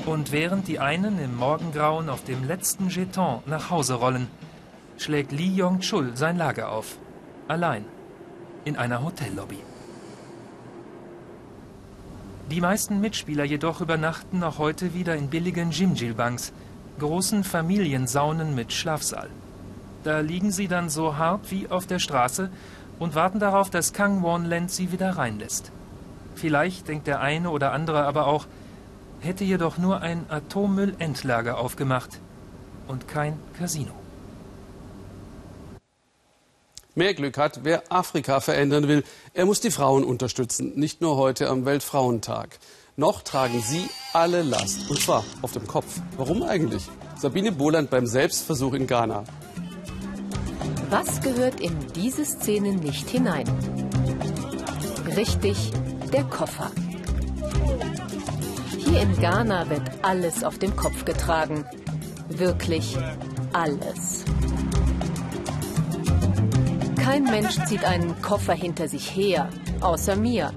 Und 0.12 0.30
während 0.30 0.68
die 0.68 0.78
einen 0.78 1.18
im 1.18 1.36
Morgengrauen 1.36 2.08
auf 2.08 2.22
dem 2.22 2.46
letzten 2.46 2.88
Jeton 2.88 3.42
nach 3.46 3.70
Hause 3.70 3.94
rollen, 3.94 4.28
schlägt 4.96 5.32
Lee 5.32 5.56
Yong-chul 5.56 6.16
sein 6.16 6.36
Lager 6.36 6.70
auf. 6.70 6.98
Allein. 7.48 7.84
In 8.64 8.76
einer 8.76 9.02
Hotellobby. 9.02 9.58
Die 12.50 12.60
meisten 12.60 13.00
Mitspieler 13.00 13.44
jedoch 13.44 13.80
übernachten 13.80 14.42
auch 14.42 14.58
heute 14.58 14.92
wieder 14.92 15.14
in 15.14 15.28
billigen 15.28 15.70
Jimjilbangs, 15.70 16.52
großen 16.98 17.44
Familiensaunen 17.44 18.56
mit 18.56 18.72
Schlafsaal. 18.72 19.30
Da 20.02 20.18
liegen 20.18 20.50
sie 20.50 20.66
dann 20.66 20.90
so 20.90 21.16
hart 21.16 21.52
wie 21.52 21.68
auf 21.68 21.86
der 21.86 22.00
Straße 22.00 22.50
und 22.98 23.14
warten 23.14 23.38
darauf, 23.38 23.70
dass 23.70 23.92
Kang 23.92 24.22
Won 24.22 24.46
Land 24.46 24.72
sie 24.72 24.90
wieder 24.90 25.10
reinlässt. 25.10 25.70
Vielleicht 26.34 26.88
denkt 26.88 27.06
der 27.06 27.20
eine 27.20 27.50
oder 27.50 27.70
andere 27.70 28.02
aber 28.02 28.26
auch, 28.26 28.46
hätte 29.20 29.44
jedoch 29.44 29.78
nur 29.78 30.00
ein 30.00 30.24
Atommüllendlager 30.28 31.56
aufgemacht 31.56 32.18
und 32.88 33.06
kein 33.06 33.38
Casino. 33.56 33.99
Mehr 37.00 37.14
Glück 37.14 37.38
hat, 37.38 37.60
wer 37.62 37.84
Afrika 37.88 38.40
verändern 38.40 38.86
will. 38.86 39.04
Er 39.32 39.46
muss 39.46 39.62
die 39.62 39.70
Frauen 39.70 40.04
unterstützen, 40.04 40.78
nicht 40.78 41.00
nur 41.00 41.16
heute 41.16 41.48
am 41.48 41.64
Weltfrauentag. 41.64 42.58
Noch 42.94 43.22
tragen 43.22 43.62
sie 43.62 43.88
alle 44.12 44.42
Last, 44.42 44.90
und 44.90 45.00
zwar 45.00 45.24
auf 45.40 45.52
dem 45.52 45.66
Kopf. 45.66 46.02
Warum 46.18 46.42
eigentlich? 46.42 46.82
Sabine 47.16 47.52
Boland 47.52 47.88
beim 47.88 48.06
Selbstversuch 48.06 48.74
in 48.74 48.86
Ghana. 48.86 49.24
Was 50.90 51.22
gehört 51.22 51.58
in 51.58 51.74
diese 51.96 52.26
Szene 52.26 52.74
nicht 52.74 53.08
hinein? 53.08 53.48
Richtig, 55.16 55.72
der 56.12 56.24
Koffer. 56.24 56.70
Hier 58.76 59.00
in 59.00 59.16
Ghana 59.18 59.70
wird 59.70 59.90
alles 60.02 60.44
auf 60.44 60.58
dem 60.58 60.76
Kopf 60.76 61.06
getragen. 61.06 61.64
Wirklich 62.28 62.94
alles. 63.54 64.19
Kein 67.10 67.24
Mensch 67.24 67.56
zieht 67.66 67.84
einen 67.84 68.22
Koffer 68.22 68.52
hinter 68.52 68.86
sich 68.86 69.16
her, 69.16 69.50
außer 69.80 70.14
mir. 70.14 70.52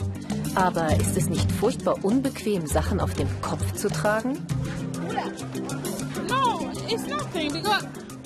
Aber 0.53 0.85
ist 0.97 1.17
es 1.17 1.27
nicht 1.27 1.51
furchtbar 1.51 2.05
unbequem, 2.05 2.67
Sachen 2.67 2.99
auf 2.99 3.15
dem 3.15 3.27
Kopf 3.41 3.73
zu 3.73 3.89
tragen? 3.89 4.37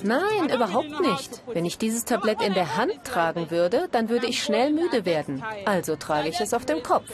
Nein, 0.02 0.54
überhaupt 0.54 1.00
nicht. 1.00 1.42
Wenn 1.46 1.64
ich 1.64 1.78
dieses 1.78 2.04
Tablett 2.04 2.42
in 2.42 2.52
der 2.52 2.76
Hand 2.76 3.02
tragen 3.02 3.50
würde, 3.50 3.88
dann 3.92 4.10
würde 4.10 4.26
ich 4.26 4.42
schnell 4.42 4.74
müde 4.74 5.06
werden. 5.06 5.42
Also 5.64 5.96
trage 5.96 6.28
ich 6.28 6.38
es 6.38 6.52
auf 6.52 6.66
dem 6.66 6.82
Kopf. 6.82 7.10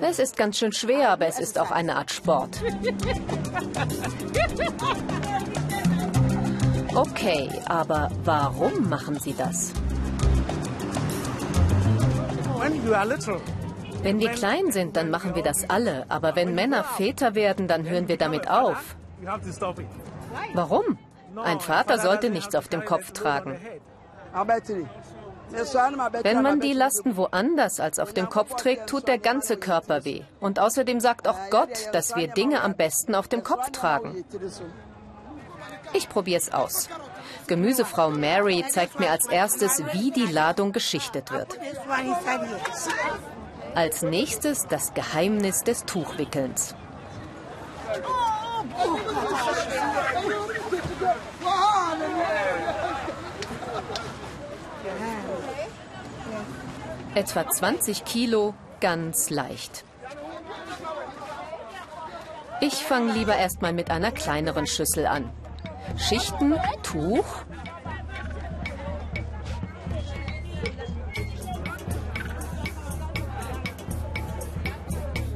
Es 0.00 0.18
ist 0.18 0.36
ganz 0.36 0.58
schön 0.58 0.72
schwer, 0.72 1.10
aber 1.10 1.26
es 1.26 1.38
ist 1.38 1.60
auch 1.60 1.70
eine 1.70 1.94
Art 1.94 2.10
Sport. 2.10 2.60
Okay, 6.94 7.50
aber 7.66 8.08
warum 8.22 8.88
machen 8.88 9.18
Sie 9.18 9.34
das? 9.34 9.72
Wenn 14.02 14.20
wir 14.20 14.28
klein 14.30 14.70
sind, 14.70 14.96
dann 14.96 15.10
machen 15.10 15.34
wir 15.34 15.42
das 15.42 15.68
alle. 15.68 16.06
Aber 16.08 16.36
wenn 16.36 16.54
Männer 16.54 16.84
Väter 16.84 17.34
werden, 17.34 17.66
dann 17.66 17.88
hören 17.88 18.06
wir 18.06 18.16
damit 18.16 18.48
auf. 18.48 18.96
Warum? 20.54 20.98
Ein 21.42 21.58
Vater 21.58 21.98
sollte 21.98 22.30
nichts 22.30 22.54
auf 22.54 22.68
dem 22.68 22.84
Kopf 22.84 23.10
tragen. 23.10 23.58
Wenn 26.22 26.42
man 26.42 26.60
die 26.60 26.72
Lasten 26.72 27.16
woanders 27.16 27.80
als 27.80 27.98
auf 27.98 28.12
dem 28.12 28.28
Kopf 28.28 28.54
trägt, 28.54 28.88
tut 28.88 29.08
der 29.08 29.18
ganze 29.18 29.56
Körper 29.56 30.04
weh. 30.04 30.22
Und 30.40 30.58
außerdem 30.58 31.00
sagt 31.00 31.28
auch 31.28 31.38
Gott, 31.50 31.90
dass 31.92 32.16
wir 32.16 32.28
Dinge 32.28 32.62
am 32.62 32.76
besten 32.76 33.14
auf 33.14 33.28
dem 33.28 33.42
Kopf 33.42 33.70
tragen. 33.70 34.24
Ich 35.92 36.08
probiere 36.08 36.40
es 36.40 36.52
aus. 36.52 36.88
Gemüsefrau 37.46 38.10
Mary 38.10 38.64
zeigt 38.68 38.98
mir 38.98 39.10
als 39.10 39.26
erstes, 39.26 39.82
wie 39.92 40.10
die 40.10 40.26
Ladung 40.26 40.72
geschichtet 40.72 41.30
wird. 41.30 41.58
Als 43.74 44.02
nächstes 44.02 44.66
das 44.68 44.94
Geheimnis 44.94 45.62
des 45.62 45.84
Tuchwickelns. 45.84 46.74
Etwa 57.14 57.48
20 57.48 58.04
Kilo, 58.04 58.54
ganz 58.80 59.30
leicht. 59.30 59.84
Ich 62.60 62.74
fange 62.74 63.12
lieber 63.12 63.36
erstmal 63.36 63.72
mit 63.72 63.90
einer 63.90 64.10
kleineren 64.10 64.66
Schüssel 64.66 65.06
an. 65.06 65.30
Schichten, 65.96 66.54
Tuch. 66.82 67.24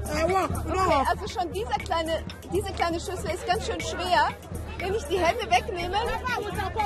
Okay, 0.08 1.04
also 1.08 1.26
schon 1.28 1.52
diese 1.52 1.68
kleine, 1.84 2.22
diese 2.52 2.72
kleine 2.72 3.00
Schüssel 3.00 3.30
ist 3.30 3.46
ganz 3.46 3.66
schön 3.66 3.80
schwer. 3.80 4.28
Wenn 4.78 4.94
ich 4.94 5.04
die 5.04 5.18
Hände 5.18 5.50
wegnehme, 5.50 5.96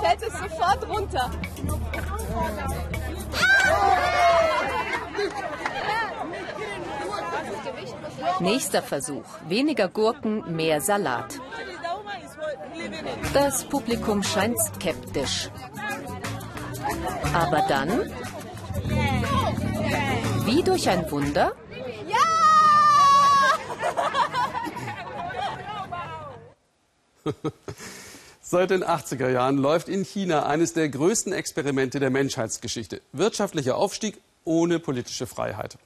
fällt 0.01 0.23
es 0.23 0.33
sofort 0.39 0.89
runter. 0.89 1.31
Nächster 8.41 8.83
Versuch. 8.83 9.25
Weniger 9.49 9.89
Gurken, 9.89 10.57
mehr 10.57 10.81
Salat. 10.81 11.39
Das 13.33 13.65
Publikum 13.65 14.23
scheint 14.23 14.59
skeptisch. 14.59 15.51
Aber 17.33 17.65
dann, 17.69 18.11
wie 20.45 20.63
durch 20.63 20.89
ein 20.89 21.11
Wunder, 21.11 21.53
Seit 28.43 28.71
den 28.71 28.85
80er 28.85 29.31
Jahren 29.31 29.57
läuft 29.57 29.89
in 29.89 30.05
China 30.05 30.45
eines 30.45 30.75
der 30.75 30.89
größten 30.89 31.33
Experimente 31.33 32.01
der 32.01 32.11
Menschheitsgeschichte. 32.11 33.01
Wirtschaftlicher 33.13 33.77
Aufstieg 33.77 34.21
ohne 34.45 34.79
politische 34.79 35.27
Freiheit. 35.27 35.79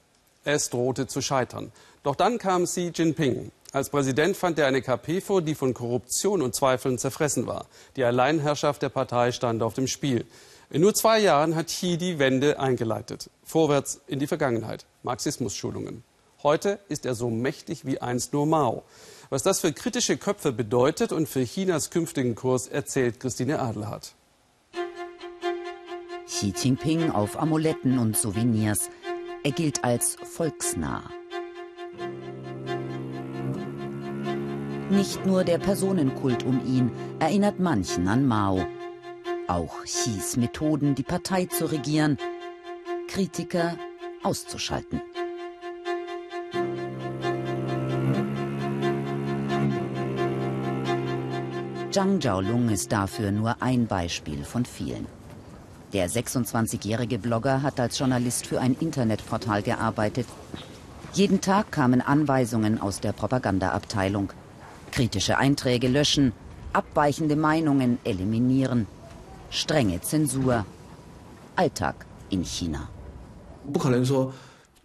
Es 0.43 0.69
drohte 0.69 1.07
zu 1.07 1.21
scheitern. 1.21 1.71
Doch 2.03 2.15
dann 2.15 2.39
kam 2.39 2.65
Xi 2.65 2.91
Jinping. 2.93 3.51
Als 3.73 3.89
Präsident 3.89 4.37
fand 4.37 4.57
er 4.59 4.67
eine 4.67 4.81
KP 4.81 5.19
vor, 5.19 5.41
die 5.41 5.55
von 5.55 5.73
Korruption 5.73 6.41
und 6.41 6.55
Zweifeln 6.55 6.97
zerfressen 6.97 7.47
war. 7.47 7.65
Die 7.97 8.03
Alleinherrschaft 8.03 8.81
der 8.81 8.89
Partei 8.89 9.31
stand 9.31 9.61
auf 9.61 9.73
dem 9.73 9.87
Spiel. 9.87 10.25
In 10.69 10.81
nur 10.81 10.93
zwei 10.93 11.19
Jahren 11.19 11.55
hat 11.55 11.67
Xi 11.67 11.97
die 11.97 12.19
Wende 12.19 12.59
eingeleitet. 12.59 13.29
Vorwärts 13.43 14.01
in 14.07 14.19
die 14.19 14.27
Vergangenheit. 14.27 14.85
Marxismus-Schulungen. 15.03 16.03
Heute 16.43 16.79
ist 16.87 17.05
er 17.05 17.15
so 17.15 17.29
mächtig 17.29 17.85
wie 17.85 17.99
einst 17.99 18.31
nur 18.31 18.45
Mao. 18.45 18.83
Was 19.29 19.43
das 19.43 19.59
für 19.59 19.73
kritische 19.73 20.17
Köpfe 20.17 20.53
bedeutet 20.53 21.11
und 21.11 21.27
für 21.27 21.43
Chinas 21.43 21.89
künftigen 21.89 22.35
Kurs, 22.35 22.67
erzählt 22.67 23.19
Christine 23.19 23.59
Adelhardt. 23.59 24.13
Xi 26.25 26.53
Jinping 26.55 27.11
auf 27.11 27.39
Amuletten 27.39 27.99
und 27.99 28.15
Souvenirs. 28.15 28.89
Er 29.43 29.51
gilt 29.51 29.83
als 29.83 30.17
volksnah. 30.23 31.03
Nicht 34.89 35.25
nur 35.25 35.43
der 35.43 35.57
Personenkult 35.57 36.43
um 36.43 36.65
ihn 36.65 36.91
erinnert 37.19 37.59
manchen 37.59 38.07
an 38.07 38.25
Mao. 38.25 38.65
Auch 39.47 39.83
Xis 39.83 40.37
Methoden, 40.37 40.95
die 40.95 41.03
Partei 41.03 41.45
zu 41.45 41.69
regieren, 41.69 42.17
Kritiker 43.09 43.77
auszuschalten. 44.23 45.01
Zhang 51.91 52.19
Jiaolong 52.21 52.69
ist 52.69 52.91
dafür 52.91 53.31
nur 53.31 53.61
ein 53.61 53.87
Beispiel 53.87 54.45
von 54.45 54.63
vielen. 54.63 55.07
Der 55.93 56.09
26-jährige 56.09 57.17
Blogger 57.17 57.61
hat 57.61 57.79
als 57.79 57.99
Journalist 57.99 58.47
für 58.47 58.61
ein 58.61 58.75
Internetportal 58.79 59.63
gearbeitet. 59.63 60.27
Jeden 61.13 61.41
Tag 61.41 61.71
kamen 61.71 62.01
Anweisungen 62.01 62.79
aus 62.79 62.99
der 62.99 63.13
Propagandaabteilung. 63.13 64.31
Kritische 64.97 65.37
Einträge 65.37 65.87
löschen, 65.89 66.33
abweichende 66.73 67.35
Meinungen 67.35 67.99
eliminieren, 68.03 68.87
strenge 69.51 70.01
Zensur. 70.01 70.65
Alltag 71.55 72.07
in 72.31 72.43
China. 72.43 72.89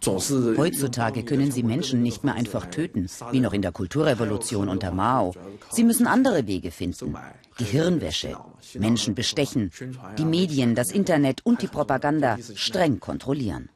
Heutzutage 0.05 1.23
können 1.23 1.51
sie 1.51 1.63
Menschen 1.63 2.03
nicht 2.03 2.23
mehr 2.23 2.35
einfach 2.35 2.67
töten, 2.67 3.09
wie 3.31 3.39
noch 3.39 3.53
in 3.53 3.63
der 3.63 3.71
Kulturrevolution 3.71 4.69
unter 4.69 4.91
Mao. 4.91 5.33
Sie 5.71 5.83
müssen 5.83 6.05
andere 6.05 6.45
Wege 6.45 6.69
finden. 6.69 7.17
Gehirnwäsche, 7.57 8.37
Menschen 8.75 9.15
bestechen, 9.15 9.71
die 10.19 10.25
Medien, 10.25 10.75
das 10.75 10.91
Internet 10.91 11.43
und 11.43 11.63
die 11.63 11.67
Propaganda 11.67 12.37
streng 12.53 12.99
kontrollieren. 12.99 13.69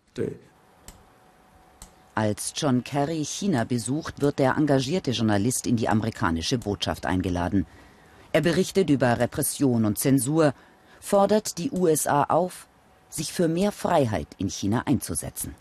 Als 2.18 2.54
John 2.56 2.84
Kerry 2.84 3.24
China 3.24 3.64
besucht, 3.64 4.22
wird 4.22 4.40
der 4.40 4.58
engagierte 4.58 5.12
Journalist 5.12 5.68
in 5.68 5.76
die 5.76 5.88
amerikanische 5.88 6.58
Botschaft 6.58 7.06
eingeladen. 7.06 7.68
Er 8.32 8.42
berichtet 8.42 8.90
über 8.90 9.20
Repression 9.20 9.86
und 9.86 10.00
Zensur, 10.00 10.56
fordert 11.00 11.60
die 11.60 11.70
USA 11.70 12.24
auf, 12.24 12.68
sich 13.08 13.32
für 13.32 13.48
mehr 13.48 13.72
Freiheit 13.72 14.30
in 14.40 14.50
China 14.50 14.82
einzusetzen. 14.88 15.54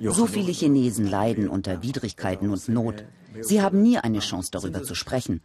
So 0.00 0.26
viele 0.26 0.52
Chinesen 0.52 1.08
leiden 1.08 1.48
unter 1.48 1.82
Widrigkeiten 1.82 2.50
und 2.50 2.68
Not. 2.68 3.02
Sie 3.40 3.62
haben 3.62 3.82
nie 3.82 3.98
eine 3.98 4.20
Chance 4.20 4.50
darüber 4.52 4.82
zu 4.82 4.94
sprechen. 4.94 5.40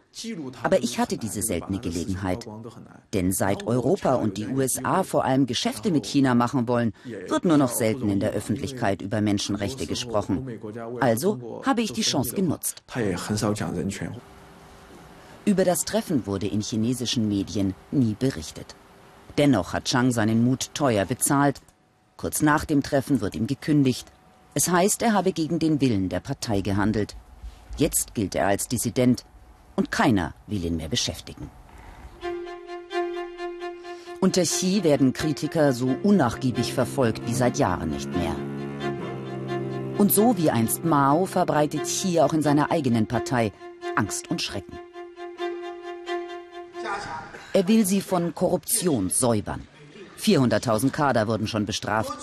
Aber 0.64 0.84
ich 0.84 1.00
hatte 1.00 1.18
diese 1.18 1.42
seltene 1.42 1.80
Gelegenheit. 1.80 2.48
Denn 3.14 3.32
seit 3.32 3.68
Europa 3.68 4.16
und 4.16 4.38
die 4.38 4.48
USA 4.48 5.04
vor 5.04 5.26
allem 5.26 5.46
Geschäfte 5.46 5.92
mit 5.92 6.06
China 6.06 6.36
machen 6.36 6.68
wollen, 6.68 6.94
wird 7.28 7.46
nur 7.46 7.58
noch 7.58 7.72
selten 7.72 8.10
in 8.10 8.20
der 8.20 8.32
Öffentlichkeit 8.32 9.02
über 9.02 9.22
Menschenrechte 9.22 9.88
gesprochen. 9.88 10.60
Also 11.00 11.62
habe 11.66 11.82
ich 11.82 11.94
die 11.94 12.02
Chance 12.02 12.36
genutzt. 12.36 12.84
Über 15.44 15.66
das 15.66 15.86
Treffen 15.86 16.28
wurde 16.28 16.48
in 16.48 16.62
chinesischen 16.62 17.28
Medien 17.28 17.74
nie 17.92 18.16
berichtet. 18.18 18.76
Dennoch 19.38 19.74
hat 19.74 19.86
Chang 19.86 20.12
seinen 20.12 20.44
Mut 20.44 20.70
teuer 20.74 21.06
bezahlt. 21.06 21.62
Kurz 22.18 22.42
nach 22.42 22.66
dem 22.66 22.84
Treffen 22.84 23.22
wird 23.22 23.36
ihm 23.36 23.48
gekündigt. 23.48 24.08
Es 24.54 24.70
heißt, 24.70 25.02
er 25.02 25.14
habe 25.14 25.32
gegen 25.32 25.60
den 25.60 25.82
Willen 25.82 26.10
der 26.10 26.20
Partei 26.20 26.62
gehandelt. 26.62 27.16
Jetzt 27.78 28.14
gilt 28.14 28.36
er 28.36 28.48
als 28.48 28.68
Dissident 28.68 29.26
und 29.76 29.92
keiner 29.92 30.34
will 30.48 30.64
ihn 30.64 30.78
mehr 30.78 30.90
beschäftigen. 30.90 31.50
Unter 34.20 34.44
Xi 34.44 34.84
werden 34.84 35.14
Kritiker 35.14 35.74
so 35.74 35.96
unnachgiebig 36.04 36.74
verfolgt 36.74 37.26
wie 37.26 37.34
seit 37.34 37.58
Jahren 37.58 37.90
nicht 37.90 38.10
mehr. 38.16 38.36
Und 39.98 40.12
so 40.12 40.38
wie 40.38 40.52
einst 40.52 40.86
Mao 40.86 41.26
verbreitet 41.26 41.84
Xi 41.84 42.20
auch 42.20 42.34
in 42.34 42.44
seiner 42.44 42.72
eigenen 42.72 43.08
Partei 43.08 43.52
Angst 43.96 44.30
und 44.30 44.42
Schrecken. 44.42 44.78
Er 47.54 47.68
will 47.68 47.86
sie 47.86 48.02
von 48.02 48.34
Korruption 48.34 49.10
säubern. 49.10 49.68
400.000 50.20 50.92
Kader 50.92 51.28
wurden 51.28 51.48
schon 51.48 51.66
bestraft. 51.66 52.18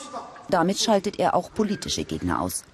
Damit 0.48 0.78
schaltet 0.78 1.18
er 1.18 1.34
auch 1.34 1.52
politische 1.52 2.04
Gegner 2.04 2.40
aus. 2.40 2.64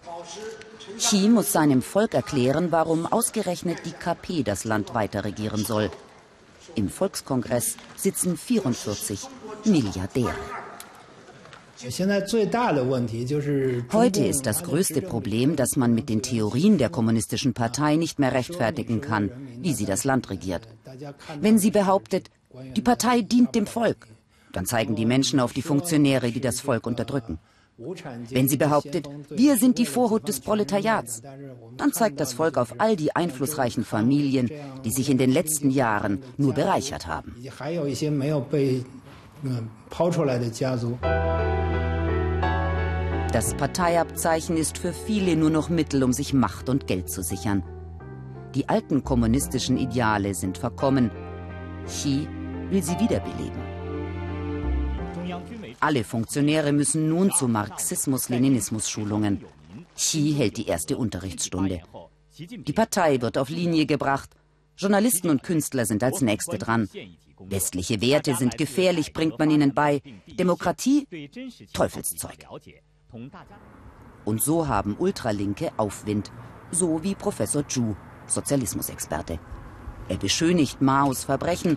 Xi 0.98 1.28
muss 1.28 1.52
seinem 1.52 1.82
Volk 1.82 2.14
erklären, 2.14 2.70
warum 2.70 3.06
ausgerechnet 3.06 3.78
die 3.84 3.92
KP 3.92 4.42
das 4.42 4.64
Land 4.64 4.94
weiter 4.94 5.24
regieren 5.24 5.64
soll. 5.64 5.90
Im 6.74 6.88
Volkskongress 6.88 7.76
sitzen 7.96 8.36
44 8.36 9.20
Milliardäre. 9.64 10.34
Heute 13.92 14.24
ist 14.24 14.46
das 14.46 14.62
größte 14.62 15.02
Problem, 15.02 15.56
dass 15.56 15.76
man 15.76 15.94
mit 15.94 16.08
den 16.08 16.22
Theorien 16.22 16.78
der 16.78 16.88
kommunistischen 16.88 17.52
Partei 17.52 17.96
nicht 17.96 18.18
mehr 18.18 18.32
rechtfertigen 18.32 19.00
kann, 19.00 19.30
wie 19.60 19.74
sie 19.74 19.84
das 19.84 20.04
Land 20.04 20.30
regiert. 20.30 20.66
Wenn 21.40 21.58
sie 21.58 21.70
behauptet, 21.70 22.30
die 22.76 22.82
Partei 22.82 23.22
dient 23.22 23.54
dem 23.54 23.66
Volk. 23.66 24.06
Dann 24.52 24.66
zeigen 24.66 24.94
die 24.94 25.06
Menschen 25.06 25.40
auf 25.40 25.52
die 25.52 25.62
Funktionäre, 25.62 26.30
die 26.30 26.40
das 26.40 26.60
Volk 26.60 26.86
unterdrücken. 26.86 27.38
Wenn 27.76 28.48
sie 28.48 28.56
behauptet, 28.56 29.08
wir 29.30 29.56
sind 29.56 29.78
die 29.78 29.86
Vorhut 29.86 30.28
des 30.28 30.40
Proletariats, 30.40 31.22
dann 31.76 31.92
zeigt 31.92 32.20
das 32.20 32.32
Volk 32.32 32.56
auf 32.56 32.74
all 32.78 32.94
die 32.94 33.16
einflussreichen 33.16 33.84
Familien, 33.84 34.48
die 34.84 34.92
sich 34.92 35.10
in 35.10 35.18
den 35.18 35.30
letzten 35.30 35.70
Jahren 35.70 36.22
nur 36.36 36.54
bereichert 36.54 37.06
haben. 37.08 37.34
Das 43.32 43.54
Parteiabzeichen 43.54 44.56
ist 44.56 44.78
für 44.78 44.92
viele 44.92 45.34
nur 45.34 45.50
noch 45.50 45.68
Mittel, 45.68 46.04
um 46.04 46.12
sich 46.12 46.32
Macht 46.32 46.68
und 46.68 46.86
Geld 46.86 47.10
zu 47.10 47.22
sichern. 47.22 47.64
Die 48.54 48.68
alten 48.68 49.02
kommunistischen 49.02 49.76
Ideale 49.76 50.34
sind 50.34 50.58
verkommen. 50.58 51.10
Xi 51.86 52.28
will 52.70 52.84
sie 52.84 52.98
wiederbeleben. 53.00 53.63
Alle 55.84 56.02
Funktionäre 56.02 56.72
müssen 56.72 57.10
nun 57.10 57.30
zu 57.30 57.46
Marxismus-Leninismus-Schulungen. 57.46 59.44
Xi 59.94 60.32
hält 60.32 60.56
die 60.56 60.66
erste 60.66 60.96
Unterrichtsstunde. 60.96 61.82
Die 62.38 62.72
Partei 62.72 63.20
wird 63.20 63.36
auf 63.36 63.50
Linie 63.50 63.84
gebracht. 63.84 64.30
Journalisten 64.78 65.28
und 65.28 65.42
Künstler 65.42 65.84
sind 65.84 66.02
als 66.02 66.22
Nächste 66.22 66.56
dran. 66.56 66.88
Westliche 67.38 68.00
Werte 68.00 68.34
sind 68.34 68.56
gefährlich, 68.56 69.12
bringt 69.12 69.38
man 69.38 69.50
ihnen 69.50 69.74
bei. 69.74 70.00
Demokratie, 70.26 71.06
Teufelszeug. 71.74 72.46
Und 74.24 74.42
so 74.42 74.66
haben 74.66 74.96
Ultralinke 74.98 75.70
Aufwind, 75.76 76.32
so 76.70 77.02
wie 77.04 77.14
Professor 77.14 77.68
Zhu, 77.68 77.94
Sozialismusexperte. 78.26 79.38
Er 80.08 80.16
beschönigt 80.16 80.80
Maos 80.80 81.24
Verbrechen 81.24 81.76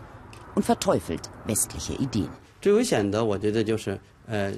und 0.56 0.64
verteufelt 0.64 1.30
westliche 1.46 1.96
Ideen. 1.96 2.47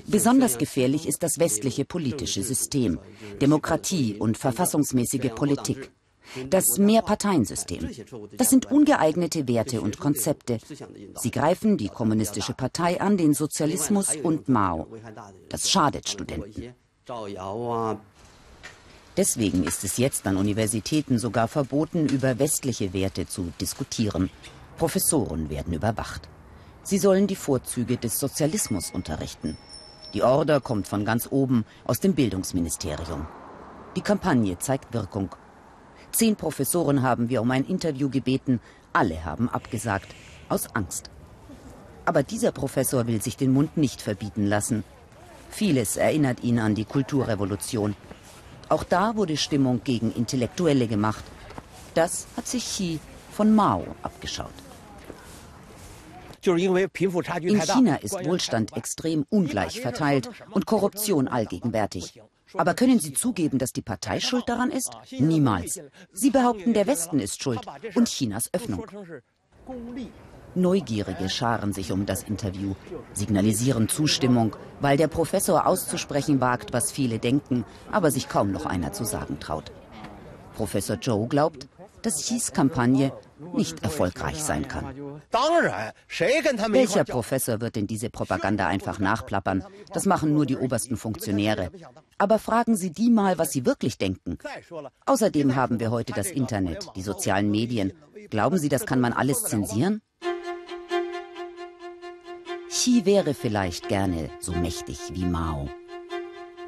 Besonders 0.08 0.58
gefährlich 0.58 1.08
ist 1.08 1.22
das 1.22 1.40
westliche 1.40 1.86
politische 1.86 2.44
System, 2.44 3.00
Demokratie 3.42 4.16
und 4.18 4.38
verfassungsmäßige 4.38 5.32
Politik. 5.36 5.92
Das 6.50 6.78
Mehrparteiensystem. 6.78 7.90
Das 8.38 8.50
sind 8.50 8.72
ungeeignete 8.72 9.48
Werte 9.48 9.82
und 9.82 10.00
Konzepte. 10.00 10.60
Sie 11.16 11.32
greifen 11.32 11.78
die 11.78 11.90
Kommunistische 11.90 12.54
Partei 12.54 13.02
an, 13.02 13.18
den 13.18 13.34
Sozialismus 13.34 14.16
und 14.16 14.48
Mao. 14.48 14.88
Das 15.50 15.70
schadet 15.70 16.08
Studenten. 16.08 16.74
Deswegen 19.18 19.64
ist 19.64 19.84
es 19.84 19.98
jetzt 19.98 20.28
an 20.28 20.38
Universitäten 20.38 21.18
sogar 21.18 21.48
verboten, 21.48 22.08
über 22.08 22.38
westliche 22.40 22.94
Werte 22.94 23.28
zu 23.28 23.52
diskutieren. 23.60 24.30
Professoren 24.78 25.50
werden 25.50 25.74
überwacht. 25.74 26.30
Sie 26.90 26.98
sollen 26.98 27.28
die 27.28 27.36
Vorzüge 27.36 27.98
des 27.98 28.20
Sozialismus 28.20 28.90
unterrichten. 28.90 29.60
Die 30.16 30.24
Order 30.24 30.60
kommt 30.60 30.88
von 30.88 31.06
ganz 31.06 31.28
oben 31.30 31.64
aus 31.86 32.00
dem 32.00 32.16
Bildungsministerium. 32.16 33.28
Die 33.96 34.02
Kampagne 34.02 34.58
zeigt 34.58 34.92
Wirkung. 34.92 35.30
Zehn 36.12 36.36
Professoren 36.36 37.04
haben 37.04 37.30
wir 37.30 37.44
um 37.44 37.52
ein 37.52 37.64
Interview 37.64 38.10
gebeten. 38.10 38.60
Alle 38.92 39.24
haben 39.24 39.50
abgesagt. 39.50 40.16
Aus 40.50 40.74
Angst. 40.74 41.12
Aber 42.06 42.24
dieser 42.24 42.52
Professor 42.52 43.06
will 43.06 43.22
sich 43.22 43.38
den 43.38 43.54
Mund 43.54 43.78
nicht 43.78 44.02
verbieten 44.02 44.48
lassen. 44.48 44.84
Vieles 45.52 45.96
erinnert 45.96 46.44
ihn 46.44 46.58
an 46.58 46.74
die 46.74 46.86
Kulturrevolution. 46.86 47.96
Auch 48.68 48.84
da 48.84 49.16
wurde 49.16 49.38
Stimmung 49.38 49.82
gegen 49.84 50.12
Intellektuelle 50.12 50.88
gemacht. 50.88 51.24
Das 51.94 52.26
hat 52.36 52.48
sich 52.48 52.64
Xi 52.64 53.00
von 53.32 53.54
Mao 53.54 53.86
abgeschaut. 54.02 54.69
In 56.46 57.62
China 57.62 57.96
ist 57.96 58.26
Wohlstand 58.26 58.76
extrem 58.76 59.26
ungleich 59.30 59.82
verteilt 59.82 60.30
und 60.52 60.66
Korruption 60.66 61.28
allgegenwärtig. 61.28 62.22
Aber 62.56 62.74
können 62.74 63.00
Sie 63.00 63.14
zugeben, 63.14 63.60
dass 63.60 63.74
die 63.74 63.82
Partei 63.82 64.20
schuld 64.20 64.48
daran 64.48 64.72
ist? 64.72 64.92
Niemals. 65.12 65.82
Sie 66.14 66.32
behaupten, 66.32 66.74
der 66.74 66.88
Westen 66.88 67.20
ist 67.20 67.44
schuld 67.44 67.62
und 67.96 68.08
Chinas 68.08 68.50
Öffnung. 68.54 68.86
Neugierige 70.56 71.30
scharen 71.30 71.74
sich 71.74 71.92
um 71.92 72.08
das 72.08 72.24
Interview, 72.24 72.74
signalisieren 73.14 73.88
Zustimmung, 73.88 74.56
weil 74.80 74.98
der 74.98 75.08
Professor 75.08 75.68
auszusprechen 75.68 76.42
wagt, 76.42 76.74
was 76.74 76.92
viele 76.92 77.20
denken, 77.20 77.66
aber 77.92 78.10
sich 78.10 78.28
kaum 78.28 78.52
noch 78.52 78.66
einer 78.66 78.92
zu 78.92 79.04
sagen 79.04 79.40
traut. 79.40 79.72
Professor 80.56 80.96
Joe 80.96 81.28
glaubt, 81.28 81.68
dass 82.02 82.22
Xis 82.22 82.52
Kampagne 82.52 83.12
nicht 83.54 83.84
erfolgreich 83.84 84.44
sein 84.44 84.68
kann. 84.68 85.22
Welcher 86.70 87.04
Professor 87.04 87.62
wird 87.62 87.76
denn 87.76 87.88
diese 87.88 88.10
Propaganda 88.10 88.68
einfach 88.68 89.00
nachplappern? 89.00 89.64
Das 89.94 90.06
machen 90.06 90.34
nur 90.34 90.46
die 90.46 90.58
obersten 90.58 90.98
Funktionäre. 90.98 91.72
Aber 92.18 92.40
fragen 92.40 92.76
Sie 92.76 92.92
die 92.92 93.10
mal, 93.10 93.38
was 93.38 93.52
sie 93.52 93.66
wirklich 93.66 93.98
denken. 93.98 94.38
Außerdem 95.06 95.56
haben 95.56 95.80
wir 95.80 95.92
heute 95.92 96.14
das 96.14 96.32
Internet, 96.32 96.88
die 96.96 97.02
sozialen 97.02 97.50
Medien. 97.50 97.94
Glauben 98.30 98.58
Sie, 98.58 98.70
das 98.70 98.86
kann 98.86 99.00
man 99.00 99.14
alles 99.14 99.44
zensieren? 99.44 100.02
Xi 102.70 103.06
wäre 103.06 103.34
vielleicht 103.34 103.88
gerne 103.90 104.30
so 104.40 104.52
mächtig 104.52 105.00
wie 105.12 105.26
Mao. 105.26 105.70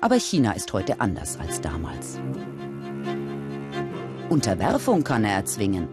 Aber 0.02 0.16
China 0.16 0.54
ist 0.54 0.74
heute 0.74 1.00
anders 1.00 1.38
als 1.38 1.62
damals. 1.62 2.20
Unterwerfung 4.32 5.04
kann 5.04 5.26
er 5.26 5.34
erzwingen, 5.34 5.90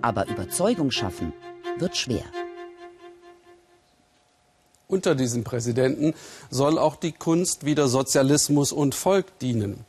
aber 0.00 0.28
Überzeugung 0.28 0.92
schaffen 0.92 1.32
wird 1.76 1.96
schwer. 1.96 2.22
Unter 4.86 5.16
diesen 5.16 5.42
Präsidenten 5.42 6.14
soll 6.50 6.78
auch 6.78 6.94
die 6.94 7.10
Kunst 7.10 7.66
wieder 7.66 7.88
Sozialismus 7.88 8.70
und 8.70 8.94
Volk 8.94 9.36
dienen. 9.40 9.84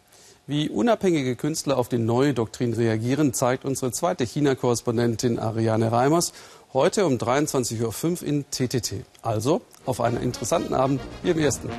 Wie 0.47 0.67
unabhängige 0.67 1.35
Künstler 1.35 1.77
auf 1.77 1.89
die 1.89 1.99
neue 1.99 2.33
Doktrin 2.33 2.73
reagieren, 2.73 3.35
zeigt 3.35 3.65
unsere 3.65 3.91
zweite 3.91 4.23
China-Korrespondentin 4.23 5.37
Ariane 5.37 5.91
Reimers 5.91 6.33
heute 6.73 7.05
um 7.05 7.17
23.05 7.17 8.23
Uhr 8.23 8.27
in 8.27 8.45
TTT. 8.49 9.05
Also 9.21 9.61
auf 9.85 10.01
einen 10.01 10.17
interessanten 10.17 10.73
Abend 10.73 11.01
hier 11.21 11.33
im 11.33 11.39
Ersten. 11.39 11.69